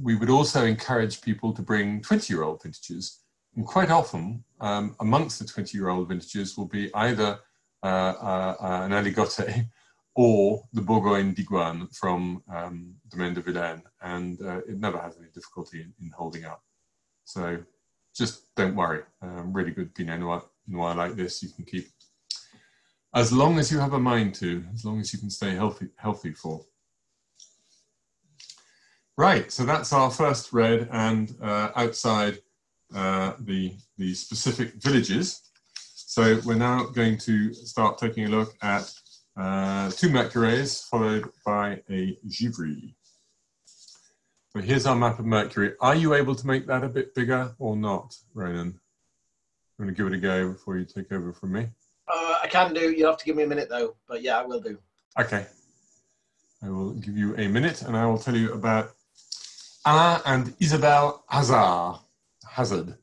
[0.00, 3.20] we would also encourage people to bring 20 year old vintages.
[3.56, 7.38] And quite often, um, amongst the 20 year old vintages will be either
[7.82, 9.66] uh, uh, uh, an aligoté
[10.14, 13.82] or the Bourgogne Digoine from um, Domaine de Villaine.
[14.00, 16.62] And it never has any difficulty in, in, holding up.
[17.24, 17.58] So
[18.14, 19.02] just don't worry.
[19.20, 21.86] Um, really good Pinot Noir, Noir like this you can keep
[23.16, 25.88] as long as you have a mind to, as long as you can stay healthy,
[25.96, 26.60] healthy for.
[29.16, 32.40] Right, so that's our first red and uh, outside
[32.94, 35.40] uh, the, the specific villages.
[35.74, 38.92] So we're now going to start taking a look at
[39.38, 42.94] uh, two Mercureys followed by a Givry.
[44.50, 45.72] So here's our map of Mercurey.
[45.80, 48.78] Are you able to make that a bit bigger or not, Ronan?
[49.78, 51.68] I'm going to give it a go before you take over from me.
[52.08, 52.92] Uh, I can do.
[52.92, 54.78] You'll have to give me a minute though, but yeah, I will do.
[55.18, 55.46] Okay.
[56.62, 58.92] I will give you a minute and I will tell you about
[59.84, 62.00] Alain and Isabelle Hasard,
[62.44, 62.96] Hasard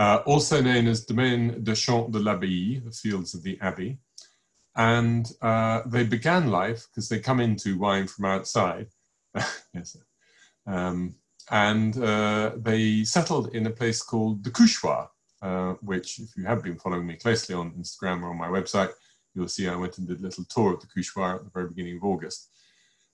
[0.00, 3.98] uh, also known as Domaine de Champs de l'Abbaye, the fields of the Abbey.
[4.74, 8.86] And uh, they began life because they come into wine from outside.
[9.74, 9.98] yes.
[10.66, 11.16] Um,
[11.50, 15.08] and uh, they settled in a place called the Couchois,
[15.42, 18.90] uh, which, if you have been following me closely on Instagram or on my website,
[19.34, 21.68] you'll see I went and did a little tour of the Couchois at the very
[21.68, 22.48] beginning of August.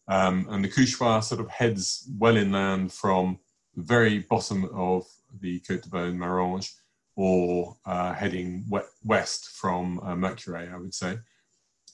[0.08, 3.38] Um, and the Couchois sort of heads well inland from
[3.74, 5.06] the very bottom of
[5.40, 6.74] the Côte de Beaune Maranges
[7.16, 8.64] or uh, heading
[9.04, 11.18] west from uh, Mercurey, I would say.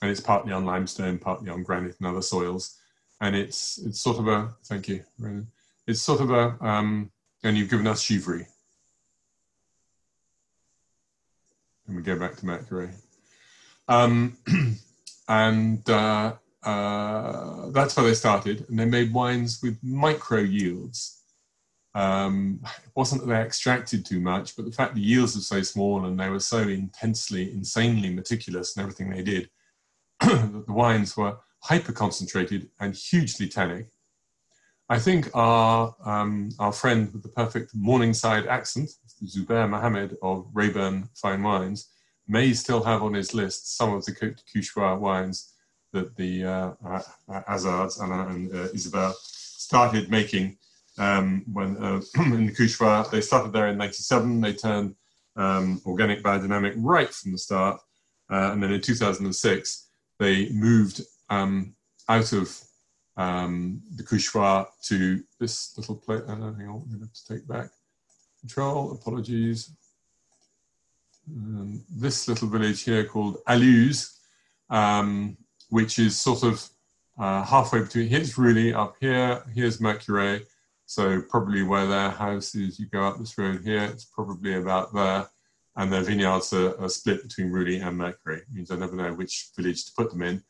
[0.01, 2.77] And it's partly on limestone, partly on granite and other soils.
[3.21, 5.03] And it's it's sort of a, thank you,
[5.87, 7.09] It's sort of a, um,
[7.43, 8.45] and you've given us Givry.
[11.87, 12.91] And we go back to Mercurey.
[13.87, 14.37] Um,
[15.27, 21.23] and uh, uh, that's where they started, and they made wines with micro yields.
[21.95, 25.61] Um, it wasn't that they extracted too much, but the fact the yields were so
[25.61, 29.49] small and they were so intensely, insanely meticulous in everything they did,
[30.21, 33.87] the wines were hyper concentrated and hugely tannic.
[34.89, 38.89] I think our um, our friend with the perfect Morningside accent,
[39.25, 41.89] Zubair Mohammed of Raeburn Fine Wines,
[42.27, 45.53] may still have on his list some of the Côte de wines
[45.93, 47.01] that the uh, uh,
[47.47, 50.57] Hasards, Anna and uh, Isabel, started making
[50.97, 53.09] um, when uh, in the Couchois.
[53.09, 54.41] They started there in 97.
[54.41, 54.95] They turned
[55.35, 57.79] um, organic biodynamic right from the start.
[58.29, 61.75] Uh, and then in 2006, they moved um,
[62.09, 62.59] out of
[63.17, 66.21] um, the Couchois to this little place.
[66.27, 67.69] Uh, hang on, we have to take back
[68.39, 68.91] control.
[68.91, 69.71] Apologies.
[71.29, 74.17] Um, this little village here called Aluze,
[74.69, 75.37] um,
[75.69, 76.67] which is sort of
[77.17, 78.09] uh, halfway between.
[78.09, 79.43] Here's really up here.
[79.53, 80.43] Here's Mercurey.
[80.85, 83.85] So probably where their house is, you go up this road here.
[83.85, 85.27] It's probably about there,
[85.77, 88.41] and their vineyards are, are split between Rully and Mercurey.
[88.41, 90.43] It means I never know which village to put them in.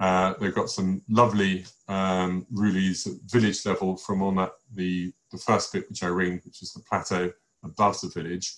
[0.00, 5.72] Uh, they've got some lovely um, at village level from on that the the first
[5.72, 7.32] bit which I ringed, which is the plateau
[7.64, 8.56] above the village,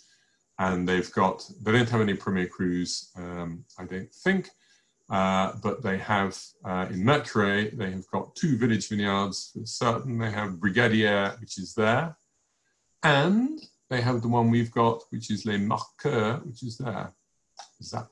[0.58, 4.50] and they've got they don't have any Premier Crus, um, I don't think,
[5.08, 10.18] uh, but they have uh, in Mercurey, they have got two village vineyards for certain.
[10.18, 12.16] They have Brigadier, which is there,
[13.02, 17.14] and they have the one we've got, which is Les Marqueurs, which is there.
[17.82, 18.10] Zap.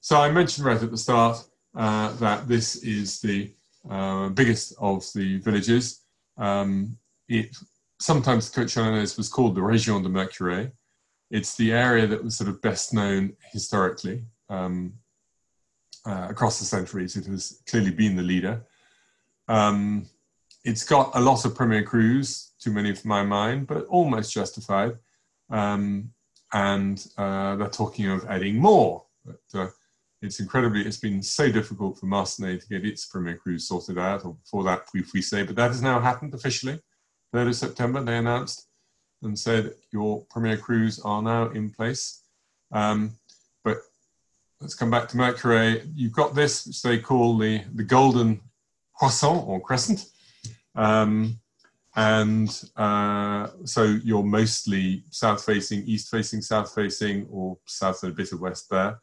[0.00, 1.44] So I mentioned right at the start
[1.74, 3.50] uh, that this is the
[3.88, 6.02] uh, biggest of the villages.
[6.36, 6.96] Um,
[7.28, 7.56] it
[8.00, 10.72] sometimes Chalonnaise was called the Région de Mercurey.
[11.30, 14.24] It's the area that was sort of best known historically.
[14.48, 14.94] Um,
[16.04, 17.16] uh, across the centuries.
[17.16, 18.64] It has clearly been the leader.
[19.48, 20.06] Um,
[20.64, 24.98] it's got a lot of Premier Crus, too many for my mind, but almost justified.
[25.50, 26.10] Um,
[26.52, 29.04] and uh, they're talking of adding more.
[29.24, 29.68] But uh,
[30.22, 34.24] it's incredibly, it's been so difficult for Marsannay to get its Premier Crus sorted out,
[34.24, 36.80] or before that, we, we say, but that has now happened officially.
[37.34, 38.68] 3rd of September, they announced
[39.22, 42.22] and said, Your Premier Crus are now in place.
[42.70, 43.12] Um,
[43.64, 43.78] but
[44.60, 45.90] let's come back to Mercurey.
[45.94, 48.40] You've got this, which they call the, the golden
[48.94, 50.06] croissant or crescent.
[50.76, 51.40] Um,
[51.96, 58.14] and uh, so you're mostly south facing, east facing, south facing, or south and a
[58.14, 58.98] bit of west there.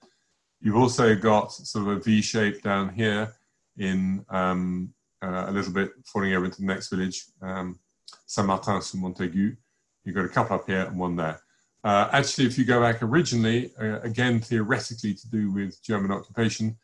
[0.62, 3.34] You've also got sort of a V shape down here
[3.78, 7.80] in um, uh, a little bit falling over into the next village, um,
[8.26, 9.56] Saint-Martin sur Montaigu.
[10.04, 11.40] You've got a couple up here and one there.
[11.84, 16.78] Uh, actually, if you go back originally, uh, again, theoretically to do with German occupation,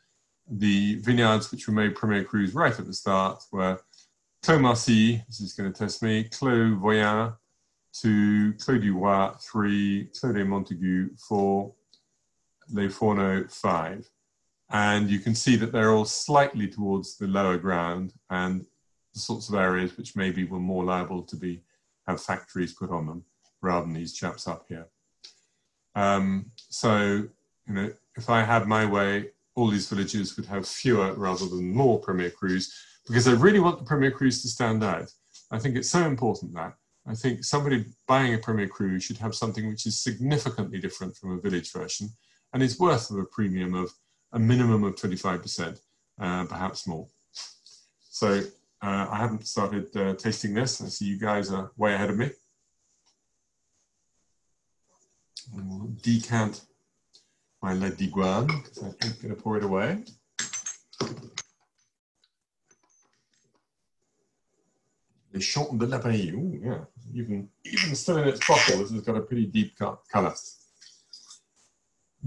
[0.50, 3.80] the vineyards which were made Premier Cru right at the start were
[4.42, 7.34] Clos Marcilly, this is going to test me, Clos Voyen
[7.94, 11.74] 2, Clos du Roi, 3, Clos de Montaigu, 4,
[12.70, 14.10] they follow oh five.
[14.72, 18.66] And you can see that they're all slightly towards the lower ground and
[19.14, 21.62] the sorts of areas which maybe were more liable to be
[22.08, 23.24] have factories put on them
[23.62, 24.88] rather than these chaps up here.
[25.96, 27.28] Um, so,
[27.68, 31.74] you know, if I had my way, all these villages would have fewer rather than
[31.74, 32.72] more Premier Crus
[33.08, 35.12] because I really want the Premier Crus to stand out.
[35.52, 36.74] I think it's so important that.
[37.08, 41.32] I think somebody buying a Premier Cru should have something which is significantly different from
[41.34, 42.10] a village version
[42.56, 43.92] and is worth of a premium of
[44.32, 45.78] a minimum of 25%,
[46.22, 47.06] uh, perhaps more.
[48.00, 48.44] So
[48.82, 50.82] uh, I haven't started uh, tasting this.
[50.82, 52.32] I see you guys are way ahead of me.
[55.54, 56.62] We'll decant
[57.62, 60.06] my La Digoine because I'm going to pour it away.
[65.34, 66.86] Les Champs de la Ooh, yeah.
[67.14, 70.34] Even, even still in its bottle, this has got a pretty deep color.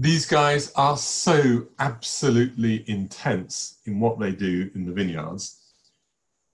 [0.01, 5.73] These guys are so absolutely intense in what they do in the vineyards.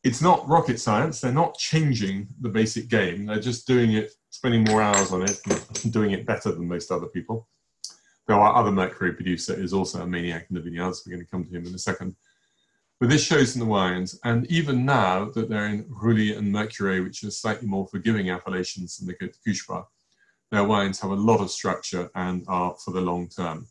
[0.03, 1.21] It's not rocket science.
[1.21, 3.27] They're not changing the basic game.
[3.27, 6.89] They're just doing it, spending more hours on it, and doing it better than most
[6.91, 7.47] other people.
[8.25, 11.03] Though our other Mercurey producer is also a maniac in the vineyards.
[11.05, 12.15] We're going to come to him in a second.
[12.99, 17.03] But this shows in the wines, and even now that they're in Rully and Mercurey,
[17.03, 19.27] which are slightly more forgiving appellations than the de
[20.51, 23.67] their wines have a lot of structure and are for the long term.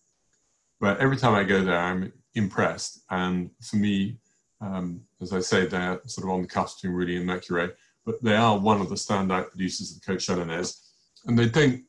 [0.80, 3.02] But every time I go there, I'm impressed.
[3.10, 4.18] And for me,
[4.60, 7.72] um, as I say, they're sort of on the cusp between Rully and Mercurey,
[8.04, 10.80] but they are one of the standout producers of Côte Chalonnaise,
[11.26, 11.82] and they don't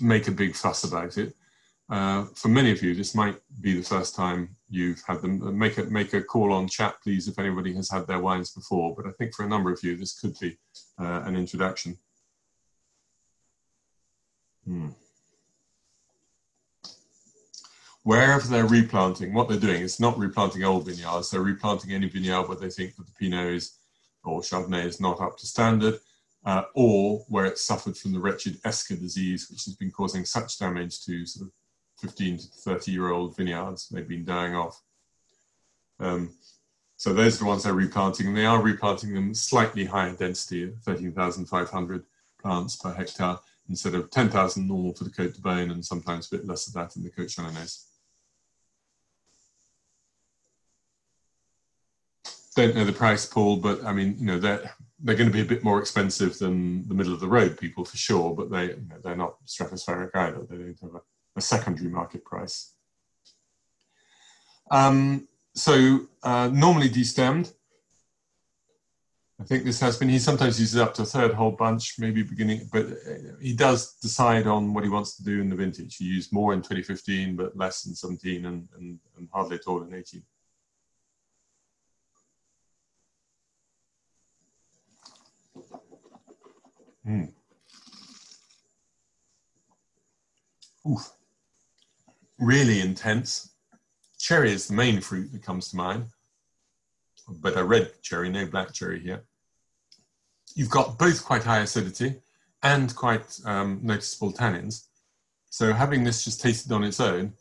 [0.00, 1.34] make a big fuss about it.
[1.90, 5.42] Uh, for many of you, this might be the first time you've had them.
[5.42, 8.52] Uh, make a make a call on chat, please, if anybody has had their wines
[8.52, 8.94] before.
[8.96, 10.56] But I think for a number of you, this could be
[10.98, 11.98] uh, an introduction.
[14.64, 14.88] Hmm.
[18.02, 21.30] Wherever they're replanting, what they're doing is not replanting old vineyards.
[21.30, 23.78] They're replanting any vineyard where they think that the Pinot is
[24.24, 25.98] or Chardonnay is not up to standard,
[26.44, 30.58] uh, or where it's suffered from the wretched esca disease, which has been causing such
[30.58, 31.52] damage to sort of
[32.00, 33.88] 15 to 30 year old vineyards.
[33.88, 34.82] They've been dying off.
[36.00, 36.34] Um,
[36.96, 40.72] so those are the ones they're replanting, and they are replanting them slightly higher density
[40.84, 42.04] 13,500
[42.40, 43.38] plants per hectare
[43.68, 46.74] instead of 10,000 normal for the Côte de Beaune and sometimes a bit less of
[46.74, 47.86] that in the Côte Chalonnaise.
[52.56, 54.70] Don't know the price, Paul, but I mean, you know, they're
[55.02, 57.84] they're going to be a bit more expensive than the middle of the road people
[57.84, 60.46] for sure, but they you know, they're not stratospheric either.
[60.48, 61.00] They don't have a
[61.36, 62.74] a secondary market price.
[64.70, 67.52] Um, so uh, normally destemmed.
[69.40, 72.22] I think this has been, he sometimes uses up to a third whole bunch, maybe
[72.22, 75.96] beginning, but uh, he does decide on what he wants to do in the vintage.
[75.96, 79.82] He used more in 2015, but less in 17 and, and, and hardly at all
[79.82, 80.22] in 18.
[87.06, 87.32] Mm.
[90.88, 91.10] Oof
[92.38, 93.50] really intense.
[94.18, 96.06] Cherry is the main fruit that comes to mind,
[97.28, 99.24] but a red cherry, no black cherry here.
[100.54, 102.16] You've got both quite high acidity
[102.62, 104.86] and quite um, noticeable tannins.
[105.50, 107.32] So having this just tasted on its own,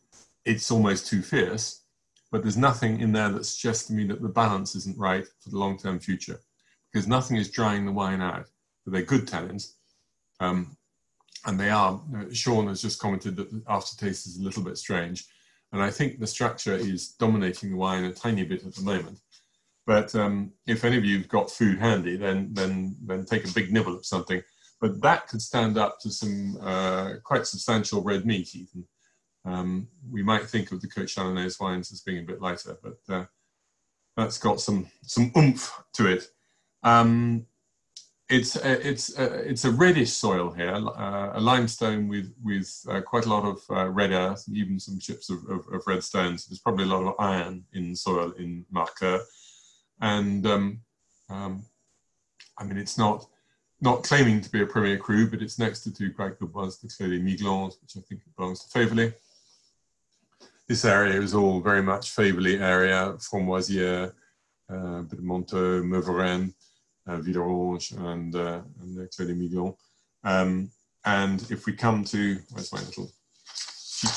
[0.45, 1.83] it's almost too fierce,
[2.31, 5.49] but there's nothing in there that suggests to me that the balance isn't right for
[5.49, 6.39] the long-term future
[6.91, 8.45] because nothing is drying the wine out.
[8.83, 9.73] But they're good tannins.
[10.39, 10.75] Um,
[11.45, 12.01] and they are.
[12.31, 15.25] Sean has just commented that the aftertaste is a little bit strange,
[15.71, 19.19] and I think the structure is dominating the wine a tiny bit at the moment.
[19.85, 23.71] But um, if any of you've got food handy, then then then take a big
[23.71, 24.41] nibble of something.
[24.79, 28.55] But that could stand up to some uh, quite substantial red meat.
[28.55, 28.85] Even
[29.45, 33.13] um, we might think of the Côte Chalonnaise wines as being a bit lighter, but
[33.13, 33.25] uh,
[34.15, 36.27] that's got some some oomph to it.
[36.83, 37.45] Um,
[38.29, 43.01] it's a, it's a, it's a reddish soil here, uh, a limestone with with uh,
[43.01, 46.45] quite a lot of uh, red earth even some chips of, of, of, red stones.
[46.45, 49.21] There's probably a lot of iron in soil in Marqueur,
[50.03, 50.81] and um,
[51.29, 51.65] um,
[52.57, 53.25] I mean it's not
[53.81, 56.77] not claiming to be a Premier Cru, but it's next to two quite good ones,
[56.77, 59.13] the Clos des Myglands, which I think belongs to Faiveley.
[60.67, 64.13] This area is all very much Faiveley area, Framboisière,
[64.69, 66.53] uh, bit of Meuvarennes,
[67.07, 69.75] uh, Villeroche, and, uh, and the Clos des Myglands.
[70.23, 70.71] Um,
[71.03, 73.11] and if we come to, where's my little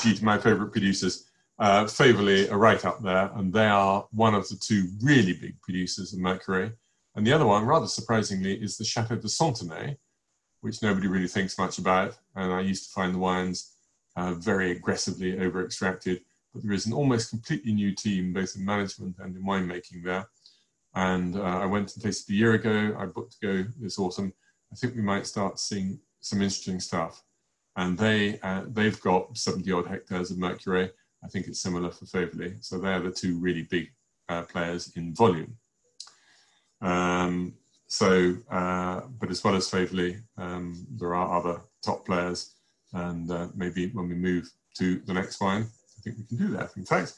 [0.01, 1.26] cheat my favorite producers,
[1.59, 5.59] uh, Faiveley are right up there, and they are one of the two really big
[5.61, 6.71] producers of Mercurey.
[7.15, 9.97] And the other one, rather surprisingly, is the Chateau de Santenay,
[10.61, 12.15] which nobody really thinks much about.
[12.35, 13.73] And I used to find the wines
[14.15, 16.21] uh, very aggressively over extracted.
[16.53, 20.27] But there is an almost completely new team, both in management and in winemaking there.
[20.93, 22.95] And uh, I went and tasted a year ago.
[22.99, 24.31] I booked to go this autumn.
[24.71, 27.23] I think we might start seeing some interesting stuff.
[27.75, 30.91] And they, uh, they've got 70 odd hectares of Mercurey.
[31.27, 32.55] I think it's similar for Faiveley.
[32.63, 33.91] So they're the two really big
[34.29, 35.57] uh, players in volume.
[36.81, 37.53] Um,
[37.87, 42.53] so, uh, but as well as Faiveley, um, there are other top players,
[42.93, 46.53] and uh, maybe when we move to the next wine, I think we can do
[46.55, 46.77] that.
[46.77, 47.13] In fact,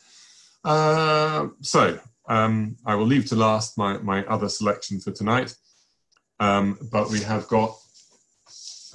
[0.66, 5.55] uh, so um, I will leave to last my my other selection for tonight,
[6.39, 7.78] um, but we have got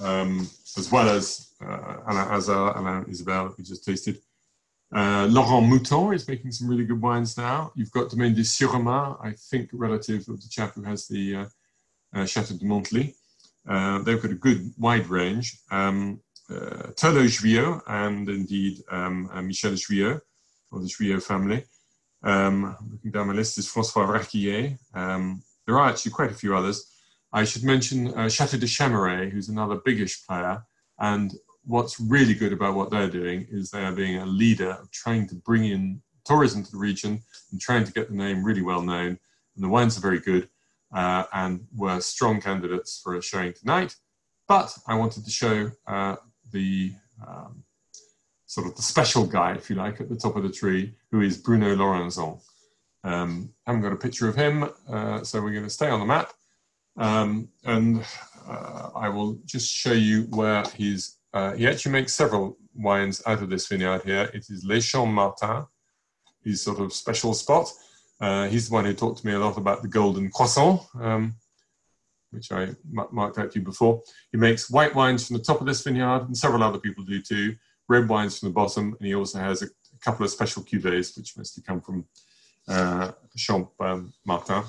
[0.01, 4.19] um, as well as uh, Alain Hasard, Alain Isabelle, we just tasted.
[4.93, 7.71] Uh, Laurent Mouton is making some really good wines now.
[7.75, 11.45] You've got Domaine de Surremain, I think relative of the chap who has the uh,
[12.13, 13.15] uh, Chateau de Monthelie.
[13.67, 15.59] Uh, they've got a good wide range.
[15.71, 16.91] Um, uh,
[17.87, 20.21] and indeed um, uh, Michel Juillot,
[20.71, 21.65] or the Juillot family.
[22.23, 24.77] Um, looking down my list is Francois Raquillet.
[24.93, 26.91] Um, there are actually quite a few others.
[27.33, 30.63] I should mention uh, Chateau de Chamirey, who's another biggish player,
[30.99, 31.33] and
[31.65, 35.27] what's really good about what they're doing is they are being a leader of trying
[35.27, 38.81] to bring in tourism to the region and trying to get the name really well
[38.81, 39.17] known.
[39.55, 40.49] And the wines are very good
[40.93, 43.95] uh, and were strong candidates for a showing tonight.
[44.47, 46.15] But I wanted to show uh,
[46.51, 46.93] the
[47.25, 47.63] um,
[48.45, 51.21] sort of the special guy, if you like, at the top of the tree, who
[51.21, 52.39] is Bruno Lorenzon.
[53.03, 55.99] Um, I haven't got a picture of him, uh, so we're going to stay on
[55.99, 56.33] the map.
[56.97, 58.05] Um, and
[58.47, 63.41] uh, I will just show you where he's uh, he actually makes several wines out
[63.41, 64.31] of this vineyard here.
[64.33, 65.65] It is Les Champs Martin,
[66.43, 67.69] his sort of special spot.
[68.21, 71.35] Uh, he's the one who talked to me a lot about the golden croissant, um,
[72.31, 72.69] which I
[73.11, 74.01] marked out to you before.
[74.31, 77.21] He makes white wines from the top of this vineyard, and several other people do
[77.21, 77.55] too.
[77.89, 81.17] Red wines from the bottom, and he also has a, a couple of special cuvées,
[81.17, 82.05] which mostly come from
[82.69, 84.63] uh, Champ um, Martin,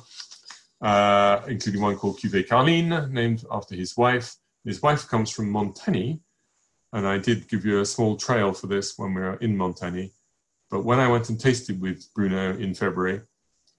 [0.80, 4.34] uh, including one called Cuvée Carline, named after his wife.
[4.64, 6.18] His wife comes from Montagny,
[6.96, 10.12] and I did give you a small trail for this when we were in Montagny.
[10.70, 13.20] But when I went and tasted with Bruno in February,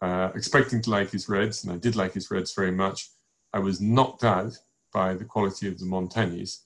[0.03, 3.09] uh, expecting to like his reds, and I did like his reds very much,
[3.51, 4.53] I was knocked out
[4.93, 6.59] by the quality of the Montagnys.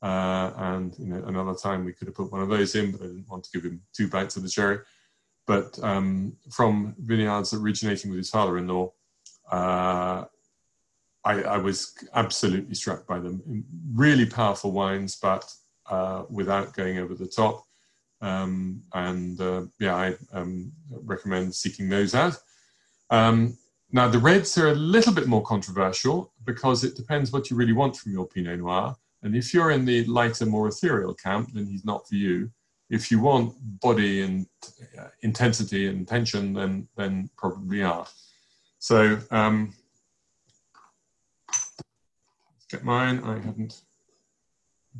[0.00, 3.02] Uh, and you know, another time we could have put one of those in, but
[3.02, 4.78] I didn't want to give him two bites of the cherry.
[5.46, 8.90] But um, from vineyards originating with his father-in-law,
[9.52, 10.24] uh,
[11.26, 13.64] I, I, was absolutely struck by them.
[13.92, 15.44] Really powerful wines, but
[15.90, 17.64] uh, without going over the top.
[18.22, 20.72] Um, and uh, yeah, I um,
[21.04, 22.36] recommend seeking those out.
[23.10, 23.56] Um,
[23.92, 27.72] now, the reds are a little bit more controversial because it depends what you really
[27.72, 28.94] want from your Pinot Noir.
[29.22, 32.50] And if you're in the lighter, more ethereal camp, then he's not for you.
[32.88, 34.46] If you want body and
[34.98, 38.06] uh, intensity and tension, then then probably are.
[38.78, 39.74] So um,
[41.48, 43.20] let's get mine.
[43.24, 43.82] I haven't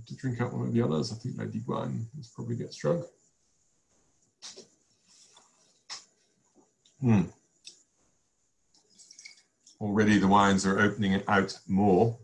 [0.07, 1.13] to drink out one of the others.
[1.13, 3.05] I think La Digoine is probably gets drunk.
[7.01, 7.23] Hmm.
[9.81, 12.19] Already the wines are opening out more.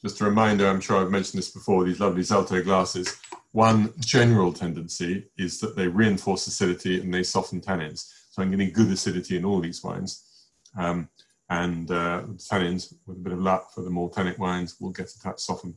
[0.00, 3.18] Just a reminder, I'm sure I've mentioned this before, these lovely Zalto glasses
[3.52, 8.10] one general tendency is that they reinforce acidity and they soften tannins.
[8.30, 10.24] So I'm getting good acidity in all these wines.
[10.76, 11.08] Um,
[11.50, 15.10] and uh, tannins, with a bit of luck for the more tannic wines, will get
[15.10, 15.74] a touch softened.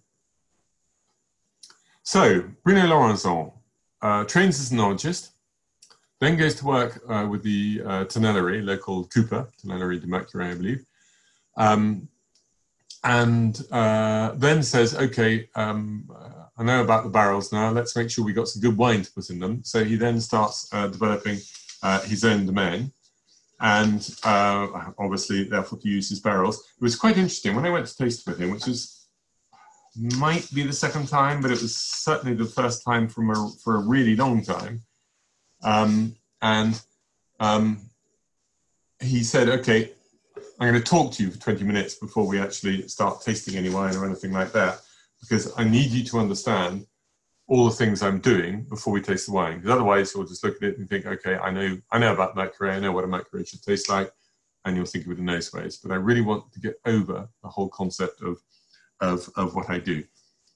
[2.03, 3.53] So, Bruno Lorenzon
[4.01, 5.29] uh, trains as an enologist,
[6.19, 10.85] then goes to work uh, with the uh, local Cooper, Tonnellerie de Mercurey, I believe.
[11.57, 12.09] Um,
[13.03, 16.09] and uh, then says, okay, um,
[16.61, 17.71] I know about the barrels now.
[17.71, 19.63] Let's make sure we got some good wine to put in them.
[19.63, 21.39] So he then starts uh, developing
[21.81, 22.91] uh, his own domain,
[23.59, 26.59] and uh, obviously, therefore, to use his barrels.
[26.59, 29.07] It was quite interesting when I went to taste with him, which was
[30.19, 33.77] might be the second time, but it was certainly the first time from a, for
[33.77, 34.83] a really long time.
[35.63, 36.79] Um, and
[37.39, 37.89] um,
[38.99, 39.93] he said, "Okay,
[40.59, 43.71] I'm going to talk to you for 20 minutes before we actually start tasting any
[43.71, 44.81] wine or anything like that,
[45.21, 46.85] because I need you to understand
[47.47, 49.57] all the things I'm doing before we taste the wine.
[49.57, 52.35] Because otherwise, you'll just look at it and think, okay, I know, I know about
[52.35, 54.11] Mercurey, I know what a Mercurey should taste like,
[54.63, 55.77] and you'll think of it in those ways.
[55.77, 58.41] But I really want to get over the whole concept of,
[59.01, 60.03] of, of what I do.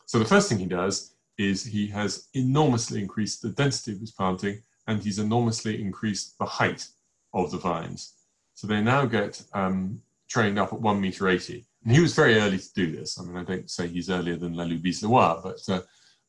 [0.05, 4.11] So the first thing he does is he has enormously increased the density of his
[4.11, 6.87] planting, and he's enormously increased the height
[7.33, 8.13] of the vines.
[8.53, 11.65] So they now get um, trained up at one meter 80.
[11.85, 13.19] And he was very early to do this.
[13.19, 15.81] I mean, I don't say he's earlier than Lalou Bize but uh,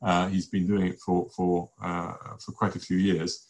[0.02, 3.48] uh, he's been doing it for, for, uh, for quite a few years.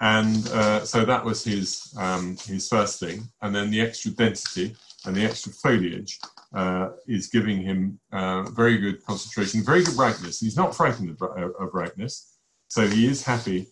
[0.00, 3.28] And uh, so that was his, um, his first thing.
[3.42, 6.20] And then the extra density and the extra foliage
[6.54, 10.38] uh, is giving him uh, very good concentration, very good brightness.
[10.38, 12.36] He's not frightened of, brightness.
[12.68, 13.66] So he is happy.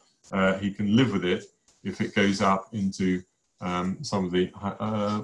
[0.61, 1.45] he can live with it
[1.85, 3.23] if it goes up into
[3.61, 4.51] um, some of the,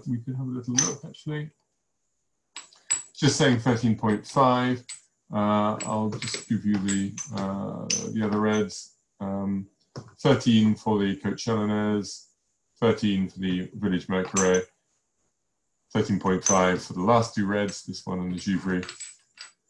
[0.07, 1.51] we could have a little look actually.
[3.15, 4.83] Just saying 13.5.
[5.33, 8.95] Uh, I'll just give you the, uh, the other reds.
[9.21, 9.67] Um,
[10.21, 12.27] 13 for the Chalonnaise,
[12.81, 14.63] 13 for the Village Mercurey,
[15.95, 18.85] 13.5 for the last two reds, this one and the Givry,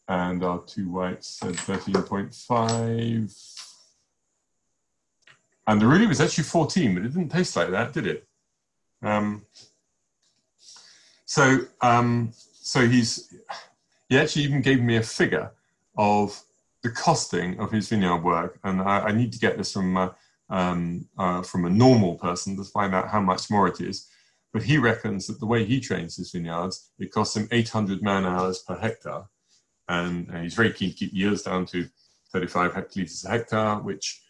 [0.07, 3.61] and our two whites said 13.5.
[5.67, 8.27] And the really was actually 14, but it didn't taste like that, did it?
[9.01, 9.45] Um,
[11.25, 12.31] so, um,
[12.65, 13.31] so he's
[14.09, 15.51] he actually even gave me a figure
[15.97, 16.41] of
[16.81, 20.09] the costing of his vineyard work, and I, I need to get this from uh,
[20.49, 24.09] um, uh, from a normal person to find out how much more it is.
[24.51, 28.25] But he reckons that the way he trains his vineyards, it costs him 800 man
[28.25, 29.25] hours per hectare,
[29.87, 31.87] and uh, he's very keen to keep yields down to
[32.31, 34.23] 35 hectolitres a hectare, which,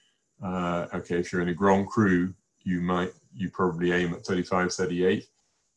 [0.43, 2.33] uh, okay, if you're in a Grand Cru,
[2.63, 5.25] you might you probably aim at 35, 38.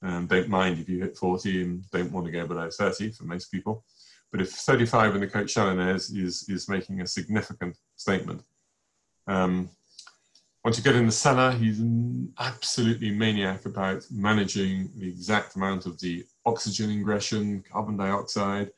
[0.02, 3.24] Um, don't mind if you hit 40 and don't want to go below 30 for
[3.24, 3.84] most people.
[4.30, 8.42] But if 35 in the Cote Chalonnaise is, is making a significant statement.
[9.26, 9.70] Um,
[10.64, 11.82] once you get in the cellar, he's
[12.38, 18.70] absolutely maniac about managing the exact amount of the oxygen ingression, carbon dioxide,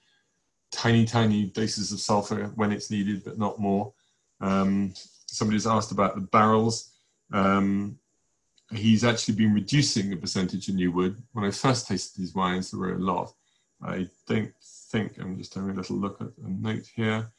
[0.71, 3.93] tiny, tiny doses of sulfur when it's needed, but not more.
[4.41, 4.93] Um,
[5.27, 6.93] somebody's asked about the barrels.
[7.33, 7.99] Um,
[8.73, 11.17] he's actually been reducing the percentage of new wood.
[11.33, 13.33] When I first tasted these wines, there were a lot.
[13.83, 17.31] I don't think, I'm just having a little look at a note here.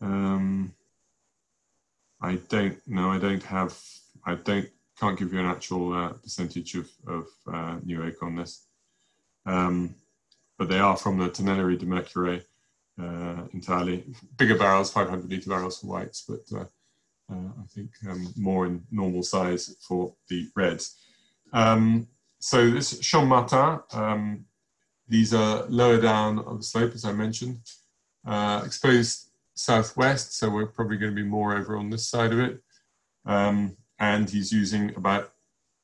[0.00, 0.74] Um,
[2.20, 3.78] I don't know, I don't have,
[4.26, 8.36] I don't, can't give you an actual uh, percentage of, of uh, new oak on
[8.36, 8.66] this.
[9.46, 9.94] Um,
[10.58, 12.42] but they are from the Tonnellerie de Mercurey
[13.00, 14.04] uh, entirely.
[14.36, 16.64] Bigger barrels, 500 litre barrels for whites, but uh,
[17.34, 20.96] I think um, more in normal size for the reds.
[21.52, 22.08] Um,
[22.38, 24.44] so this Champ Martin, um,
[25.08, 27.60] these are lower down on the slope, as I mentioned,
[28.26, 32.40] uh, exposed southwest, so we're probably going to be more over on this side of
[32.40, 32.62] it.
[33.26, 35.32] Um, and he's using about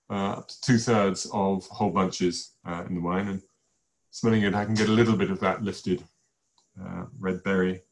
[0.08, 3.28] uh, up to two thirds of whole bunches uh, in the wine.
[3.28, 3.42] And
[4.10, 6.02] smelling it, I can get a little bit of that lifted
[6.80, 7.82] uh, red berry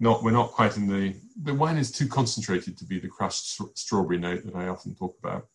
[0.00, 3.60] not we're not quite in the the wine is too concentrated to be the crushed
[3.74, 5.46] strawberry note that I often talk about.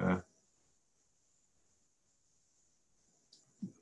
[0.00, 0.16] Uh,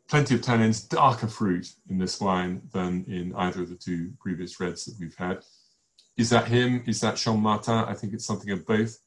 [0.09, 4.61] plenty of tannins, darker fruit in this wine than in either of the two previous
[4.61, 5.43] reds that we've had.
[6.18, 6.84] Is that him?
[6.86, 7.74] Is that Jean Martin?
[7.74, 8.99] I think it's something of both.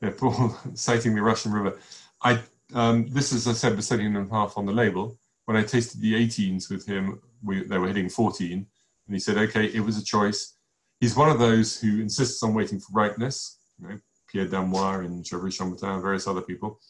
[0.00, 1.78] Yeah, Paul citing the Russian River.
[2.22, 2.40] I
[2.74, 5.18] um, this, as I said, was half on the label.
[5.46, 8.52] When I tasted the 18s with him, we, they were hitting 14.
[8.52, 10.54] And he said, okay, it was a choice.
[11.00, 15.24] He's one of those who insists on waiting for ripeness, you know, Pierre Damoy and
[15.24, 16.80] Geoffroy Chambertin and various other people.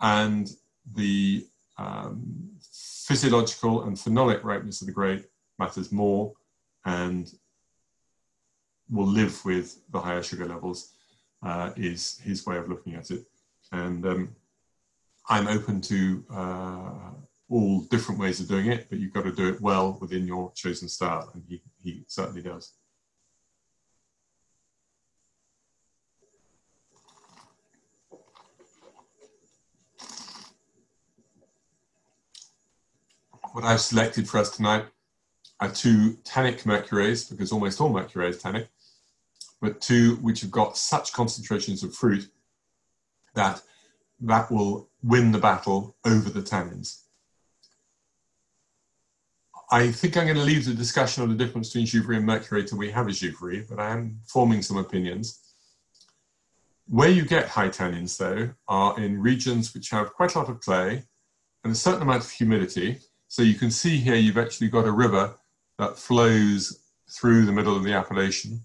[0.00, 0.48] And
[0.94, 1.46] the
[1.78, 2.50] um,
[3.06, 5.24] physiological and phenolic ripeness of the grape
[5.58, 6.32] matters more
[6.84, 7.32] and
[8.90, 10.92] will live with the higher sugar levels,
[11.42, 13.24] uh, is his way of looking at it.
[13.72, 14.36] And um,
[15.28, 17.10] I'm open to uh,
[17.50, 20.52] all different ways of doing it, but you've got to do it well within your
[20.54, 22.74] chosen style, and he, he certainly does.
[33.52, 34.84] what I've selected for us tonight
[35.58, 38.68] are two tannic Mercureys, because almost all Mercurey is tannic,
[39.60, 42.30] but two which have got such concentrations of fruit
[43.34, 43.60] that
[44.20, 47.02] that will win the battle over the tannins.
[49.70, 52.66] I think I'm going to leave the discussion on the difference between Givry and Mercurey
[52.66, 55.40] till we have a Givry, but I am forming some opinions.
[56.86, 60.60] Where you get high tannins, though, are in regions which have quite a lot of
[60.60, 61.02] clay
[61.64, 63.00] and a certain amount of humidity.
[63.26, 65.34] So you can see here you've actually got a river
[65.78, 68.64] that flows through the middle of the appellation.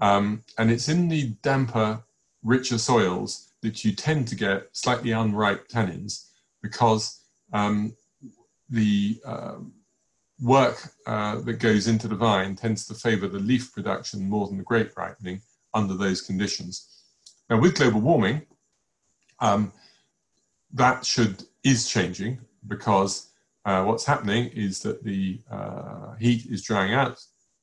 [0.00, 2.04] Um, and it's in the damper,
[2.44, 6.28] richer soils that you tend to get slightly unripe tannins
[6.62, 7.20] because
[7.52, 7.96] um,
[8.70, 9.56] the uh,
[10.40, 14.58] work uh, that goes into the vine tends to favor the leaf production more than
[14.58, 15.40] the grape ripening
[15.72, 17.02] under those conditions.
[17.48, 18.42] Now, with global warming,
[19.40, 19.72] um,
[20.72, 23.30] that should is changing because
[23.64, 27.22] uh, what's happening is that the uh, heat is drying out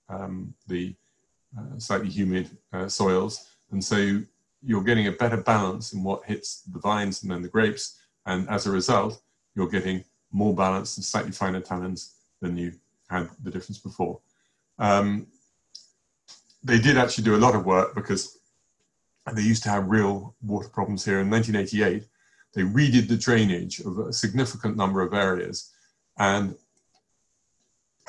[0.10, 0.96] um, the
[1.58, 4.22] uh, slightly humid uh, soils, and so
[4.64, 8.48] you're getting a better balance in what hits the vines and then the grapes, and
[8.50, 9.22] as a result,
[9.56, 12.74] you're getting more balanced and slightly finer tannins than you
[13.10, 14.20] had the difference before.
[14.80, 15.28] Um,
[16.64, 18.40] they did actually do a lot of work because
[19.34, 21.20] they used to have real water problems here.
[21.20, 22.08] In 1988,
[22.54, 25.72] they redid the drainage of a significant number of areas.
[26.18, 26.56] And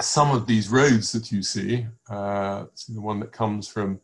[0.01, 4.01] some of these roads that you see, uh, the one that comes from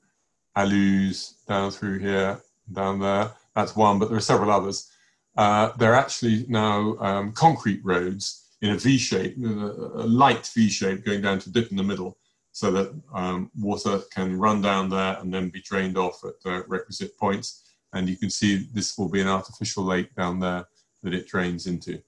[0.57, 2.41] Aluze down through here,
[2.73, 4.91] down there, that's one, but there are several others.
[5.37, 11.05] Uh, they're actually now um, concrete roads in a V shape, a, light V shape
[11.05, 12.17] going down to dip in the middle
[12.53, 16.65] so that um, water can run down there and then be drained off at the
[16.67, 17.65] requisite points.
[17.93, 20.67] And you can see this will be an artificial lake down there
[21.03, 22.03] that it drains into.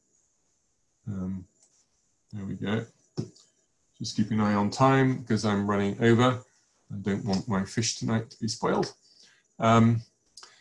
[1.06, 1.44] Um,
[2.32, 2.84] there we go.
[3.98, 6.42] Just keep an eye on time because I'm running over.
[6.92, 8.92] I don't want my fish tonight to be spoiled.
[9.58, 10.02] Um,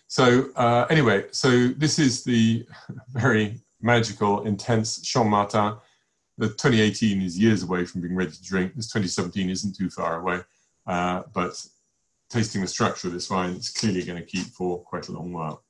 [0.08, 2.66] so uh, anyway, so this is the
[3.12, 5.78] very magical, intense Martin.
[6.38, 8.76] The 2018 is years away from being ready to drink.
[8.76, 10.42] This 2017 isn't too far away,
[10.88, 11.62] uh, but
[12.30, 15.34] tasting the structure of this wine, it's clearly going to keep for quite a long
[15.34, 15.64] while.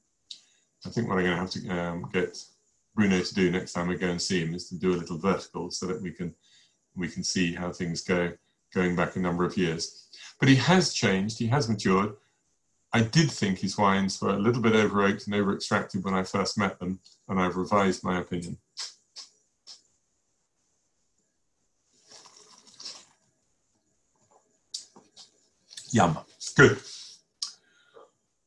[0.86, 2.38] I think what I'm going to have to um, get
[2.96, 5.18] Bruno to do next time we go and see him is to do a little
[5.18, 6.34] vertical so that we can
[6.96, 8.34] we can see how things go
[8.74, 10.10] going back a number of years.
[10.40, 12.14] But he has changed, he has matured.
[12.92, 16.16] I did think his wines were a little bit over oaked and over extracted when
[16.16, 18.58] I first met them, and I've revised my opinion.
[25.92, 26.18] Yum.
[26.56, 26.80] Good.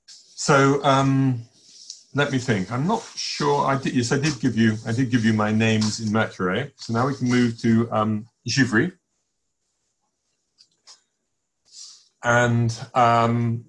[0.07, 1.43] So um,
[2.15, 2.71] let me think.
[2.73, 3.67] I'm not sure.
[3.67, 3.95] I did.
[3.95, 4.77] Yes, I did give you.
[4.87, 6.73] I did give you my names in Mercurey.
[6.77, 8.93] So now we can move to um, Givry.
[12.25, 13.65] And um,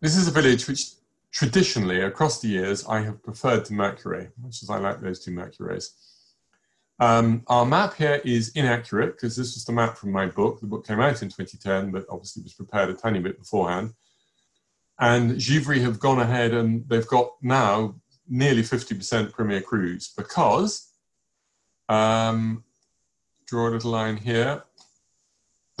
[0.00, 0.92] this is a village which
[1.32, 5.30] traditionally, across the years, I have preferred to Mercurey, much as I like those two
[5.30, 5.90] Mercureys.
[6.98, 10.60] Um, our map here is inaccurate because this was the map from my book.
[10.60, 13.94] The book came out in 2010, but obviously was prepared a tiny bit beforehand.
[14.98, 17.94] And Givry have gone ahead and they've got now
[18.28, 20.88] nearly 50% Premier Crus because,
[21.88, 22.64] um,
[23.46, 24.62] draw a little line here,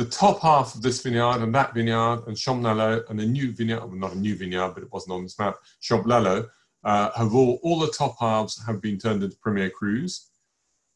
[0.00, 3.80] the top half of this vineyard and that vineyard and Champnalot and a new vineyard,
[3.80, 6.48] well, not a new vineyard, but it wasn't on this map, Champ-Lalot,
[6.84, 10.28] uh, have all, all the top halves have been turned into Premier Crus.